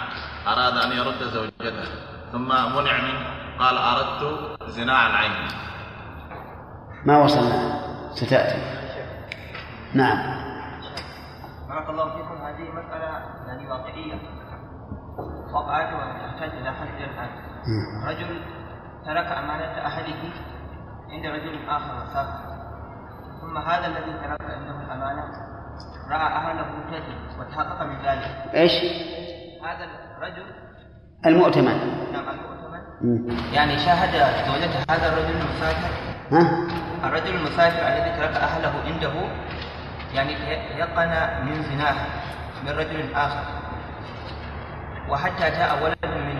[0.47, 1.89] أراد أن يرد زوجته
[2.31, 3.35] ثم منع منه.
[3.59, 5.31] قال أردت زناع العين.
[7.05, 7.79] ما وصلنا.
[8.13, 8.57] ستأتي.
[9.93, 10.17] نعم.
[11.69, 12.37] بارك الله فيكم.
[12.45, 13.09] هذه مسألة
[13.47, 14.19] يعني واقعية.
[15.53, 17.29] وقعت وتحتاج إلى حل الآن.
[18.07, 18.41] رجل
[19.05, 20.33] ترك أمانة أهله
[21.09, 22.55] عند رجل آخر وسافر
[23.41, 25.23] ثم هذا الذي ترك عنده الأمانة.
[26.11, 28.55] رأى أهله كذب وتحقق من ذلك.
[28.55, 28.71] إيش؟
[29.63, 29.87] هذا
[30.17, 30.45] الرجل
[31.25, 31.77] المؤتمن.
[32.13, 33.37] نعم المؤتمن.
[33.53, 34.11] يعني شاهد
[34.47, 36.67] زوجة هذا الرجل المسافر ها؟
[37.03, 39.13] الرجل المسافر الذي ترك أهله عنده
[40.13, 40.33] يعني
[40.79, 41.09] يقن
[41.45, 41.95] من زناه
[42.65, 43.43] من رجل آخر
[45.09, 46.35] وحتى جاء ولد من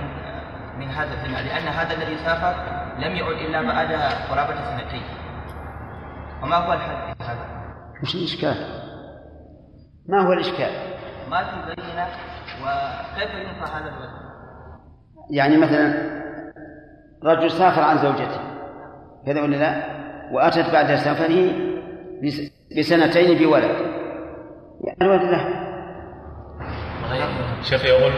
[0.80, 2.56] من هذا الزنا لأن هذا الذي سافر
[2.99, 3.91] لم يعد إلا بعد
[4.30, 5.03] قرابة سنتين
[6.44, 7.45] وما هو الحل في هذا؟
[8.03, 8.56] وش الإشكال؟
[10.10, 10.72] ما هو الإشكال؟
[11.30, 12.07] ما في بينة
[12.62, 14.10] وكيف ينفع هذا الولد؟
[15.32, 16.16] يعني مثلا
[17.24, 18.55] رجل سافر عن زوجته
[19.26, 19.84] كذا ولا لا؟
[20.31, 21.53] وأتت بعد سفره
[22.77, 23.76] بسنتين بولد.
[24.84, 25.65] يعني الولد له.
[27.64, 28.11] شيخ يقول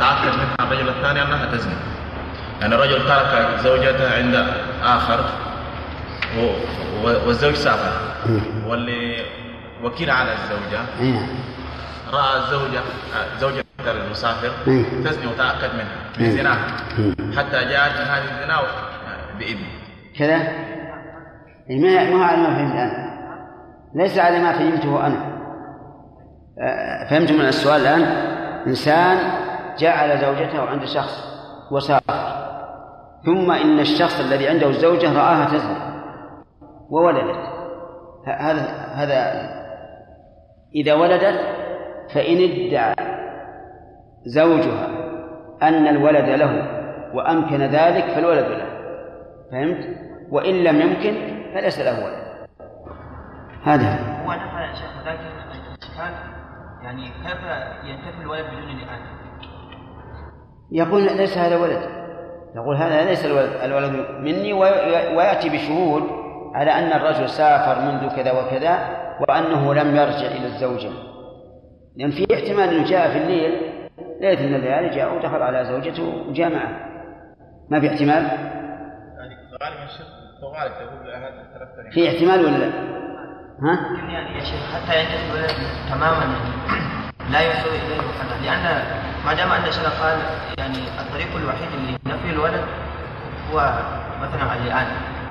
[0.00, 1.74] تأكد منها الرجل الثاني أنها تزني.
[2.60, 4.46] يعني الرجل ترك زوجته عند
[4.82, 5.24] آخر
[7.04, 7.92] والزوج سافر.
[8.66, 9.16] واللي
[9.84, 10.80] وكيل على الزوجة.
[12.12, 12.80] رأى الزوجة
[13.40, 14.50] زوجة المسافر
[15.04, 15.96] تزني وتأكد منها.
[16.18, 16.52] بزنا
[17.36, 18.60] حتى جاءت من هذه الزنا
[19.38, 19.66] بإذن
[20.18, 20.38] كذا؟
[21.70, 23.16] ما ما على ما فهمت أنا.
[23.94, 25.36] ليس على ما فهمته أنا.
[27.10, 28.02] فهمت من السؤال الآن؟
[28.66, 29.18] إنسان
[29.78, 31.24] جعل زوجته عند شخص
[31.72, 32.46] وسافر.
[33.24, 35.76] ثم إن الشخص الذي عنده الزوجة رآها تزني
[36.90, 37.56] وولدت.
[38.26, 38.62] هذا
[38.94, 39.48] هذا
[40.74, 41.40] إذا ولدت
[42.14, 42.94] فإن ادعى
[44.26, 44.88] زوجها
[45.62, 46.68] أن الولد له
[47.14, 48.75] وأمكن ذلك فالولد له.
[49.52, 49.96] فهمت؟
[50.30, 51.14] وإن لم يمكن
[51.54, 52.26] فليس له ولد
[53.62, 56.14] هذا هو نفع يا شيخ ولكن الإشكال
[56.82, 57.40] يعني كيف
[57.84, 59.00] ينتفي الولد بدون لآن؟
[60.72, 61.80] يقول ليس هذا ولد
[62.54, 64.52] يقول هذا ليس الولد, الولد مني
[65.16, 66.02] ويأتي بشهود
[66.54, 68.78] على أن الرجل سافر منذ كذا وكذا
[69.28, 70.90] وأنه لم يرجع إلى الزوجة
[71.96, 73.76] لأن في احتمال أنه جاء في الليل
[74.20, 76.86] ليلة من الليالي جاء ودخل على زوجته وجاء معه
[77.70, 78.28] ما في احتمال؟
[79.62, 80.06] غالبا الشيخ
[80.40, 82.70] تقول في احتمال ولا؟ لا؟
[83.62, 85.50] ها؟ يعني يا شيخ حتى ينتهي الولد
[85.90, 86.34] تماما
[87.30, 88.82] لا يسوي إليه محل لأن
[89.26, 90.18] ما دام أن الشيخ قال
[90.58, 91.68] يعني الطريق الوحيد
[92.06, 92.64] لنفي الولد
[93.52, 93.78] هو
[94.22, 94.86] مثلا الان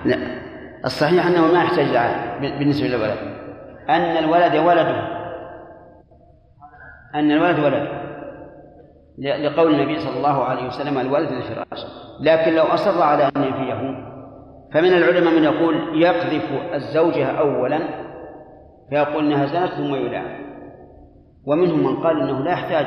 [0.06, 0.18] لا.
[0.86, 1.98] الصحيح أنه ما يحتاج
[2.42, 3.18] بالنسبة للولد.
[3.90, 5.16] أن الولد ولده.
[7.16, 7.88] أن الولد ولد
[9.18, 11.86] لقول النبي صلى الله عليه وسلم الولد للفراش
[12.20, 13.85] لكن لو أصر على أن ينفيه.
[14.76, 17.80] فمن العلماء من يقول يقذف الزوجة أولا
[18.90, 20.46] فيقول إنها زنت ثم يلام
[21.46, 22.86] ومنهم من قال إنه لا يحتاج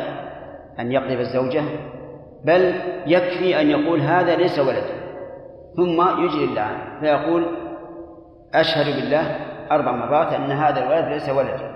[0.81, 1.63] أن يقذف الزوجة
[2.45, 2.75] بل
[3.07, 4.85] يكفي أن يقول هذا ليس ولد
[5.77, 7.47] ثم يجري اللعان فيقول
[8.55, 9.37] أشهد بالله
[9.71, 11.75] أربع مرات أن هذا الولد ليس ولدي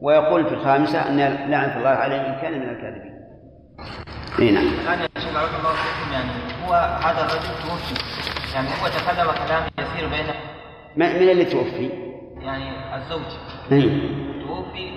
[0.00, 1.16] ويقول في الخامسة أن
[1.50, 3.17] لعنة الله عليه إن كان من الكاذبين.
[4.38, 4.64] إي نعم.
[4.64, 6.30] الآن يا شيخ بارك الله فيكم يعني
[6.66, 7.94] هو هذا الرجل توفي.
[8.54, 10.26] يعني هو تكلم كلام يسير بين
[10.96, 11.90] من اللي توفي؟
[12.40, 13.22] يعني الزوج.
[13.72, 13.82] إي.
[14.46, 14.90] توفي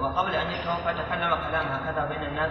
[0.00, 2.50] وقبل أن يتوفى تكلم كلام هكذا بين الناس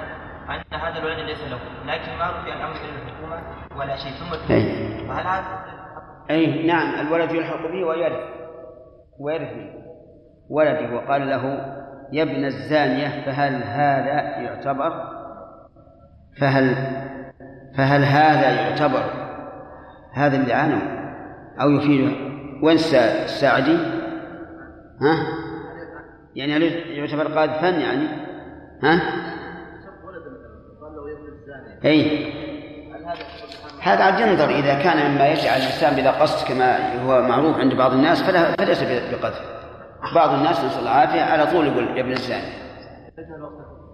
[0.50, 1.60] أن هذا الولد ليس له.
[1.86, 3.42] لكن ما رفع الأمر إلى الحكومة
[3.78, 4.12] ولا شيء.
[4.12, 4.54] ثم توفي.
[4.54, 5.08] أي.
[5.08, 5.66] فهل هذا
[6.30, 7.08] أي نعم.
[7.08, 8.30] الولد يلحق به ويرث.
[9.20, 9.54] ويرث
[10.50, 10.96] ولده.
[10.96, 11.76] وقال له
[12.12, 15.16] يا ابن الزانية فهل هذا يعتبر
[16.40, 16.76] فهل
[17.78, 19.04] فهل هذا يعتبر
[20.14, 20.82] هذا اللعان
[21.62, 22.12] أو يفيد
[22.64, 23.78] وين الساعدي؟
[25.02, 25.28] ها؟
[26.36, 28.08] يعني هل يعتبر قاذفا يعني؟
[28.84, 29.02] ها؟
[31.86, 32.34] أي
[33.82, 37.94] هذا عاد ينظر إذا كان مما يجعل الإنسان بلا قصد كما هو معروف عند بعض
[37.94, 39.42] الناس فلا فليس بقذف
[40.16, 42.54] بعض الناس نسأل العافية على طول يقول يا ابن الزاني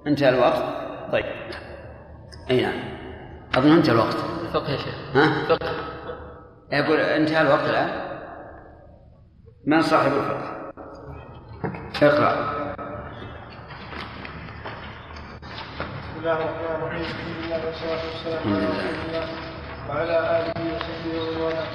[0.07, 0.63] انتهى الوقت
[1.11, 1.25] طيب
[2.51, 2.79] اي نعم.
[3.55, 4.17] أظن أنتهى الوقت.
[4.53, 4.95] فقه يا شيخ.
[5.15, 5.75] ها؟ فقه.
[6.71, 7.89] يقول انتهى الوقت الآن؟
[9.67, 10.71] من صاحب الفقه؟
[12.01, 12.61] اقرأ.
[16.01, 17.65] بسم الله الرحمن الرحيم الحمد لله.
[17.65, 19.25] والصلاه والسلام على رسول الله
[19.89, 21.67] وعلى آله وصحبه ومن والاه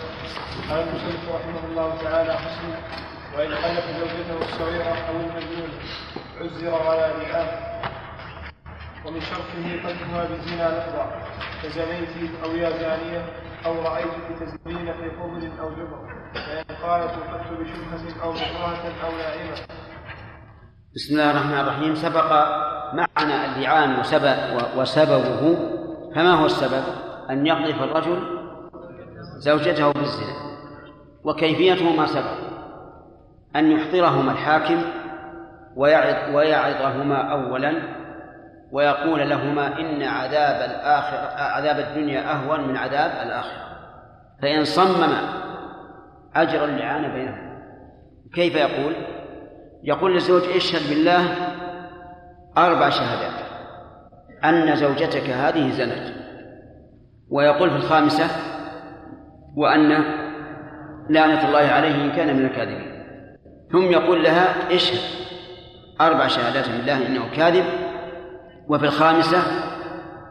[0.70, 2.69] قال المصنف رحمه الله تعالى حسن
[3.36, 5.70] وإن خلف زوجته الصغيرة أو المجنون
[6.40, 7.48] عزر على لئام
[9.07, 11.23] ومن شرطه قذفها بالزنا لفظا
[11.62, 13.27] كزنيت أو يا زانية
[13.66, 15.99] أو رايتك تزنين في فضل أو جبر.
[16.35, 19.55] فإن قالت وقفت بشبهة أو مكرهه أو نائمه
[20.95, 21.95] بسم الله الرحمن الرحيم.
[21.95, 22.33] سبق
[22.93, 24.37] معنا اللعان وسبب
[24.77, 25.57] وسببه.
[26.15, 26.85] فما هو السبب؟
[27.31, 28.23] أن يقذف الرجل
[29.39, 30.37] زوجته بالزنا.
[31.24, 32.37] وكيفيته ما سبق؟
[33.57, 34.83] أن يحضرهما الحاكم
[35.77, 37.95] ويعظ ويعظهما أولا.
[38.72, 43.66] ويقول لهما إن عذاب الآخرة عذاب الدنيا أهون من عذاب الآخرة.
[44.43, 45.14] فإن صمم
[46.34, 47.59] أجر اللعان بينهما.
[48.34, 48.93] كيف يقول؟
[49.84, 51.24] يقول للزوج اشهد بالله
[52.59, 53.47] أربع شهادات.
[54.44, 56.14] أن زوجتك هذه زنت.
[57.30, 58.26] ويقول في الخامسة
[59.56, 60.05] وأن
[61.10, 62.97] لعنة الله عليه إن كان من الكاذبين.
[63.72, 65.01] ثم يقول لها اشهد
[66.01, 67.64] أربع شهادات بالله إنه كاذب.
[68.68, 69.43] وفي الخامسة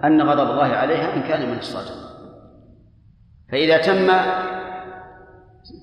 [0.03, 2.05] أن غضب الله عليها إن كان من الصادقين
[3.51, 4.07] فإذا تم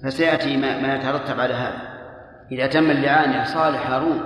[0.04, 1.92] فسيأتي ما, ما يترتب على هذا.
[2.52, 4.20] إذا تم اللعان يا صالح هارون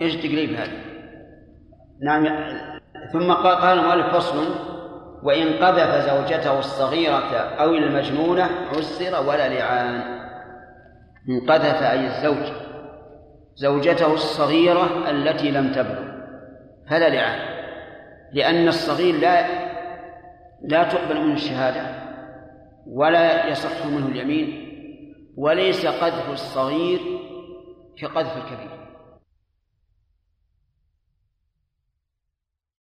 [0.00, 0.72] إيش تقريب هذا؟
[2.02, 2.26] نعم
[3.12, 4.54] ثم قال المؤلف فصل
[5.22, 10.20] وإن قذف زوجته الصغيرة أو المجنونة عسر ولا لعان.
[11.28, 12.52] إن قذف أي الزوج
[13.54, 16.10] زوجته الصغيرة التي لم تبلغ
[16.90, 17.59] فلا لعان.
[18.32, 19.46] لأن الصغير لا
[20.62, 21.82] لا تقبل منه الشهادة
[22.86, 24.70] ولا يصح منه اليمين
[25.36, 27.00] وليس قذف الصغير
[27.98, 28.79] كقذف الكبير.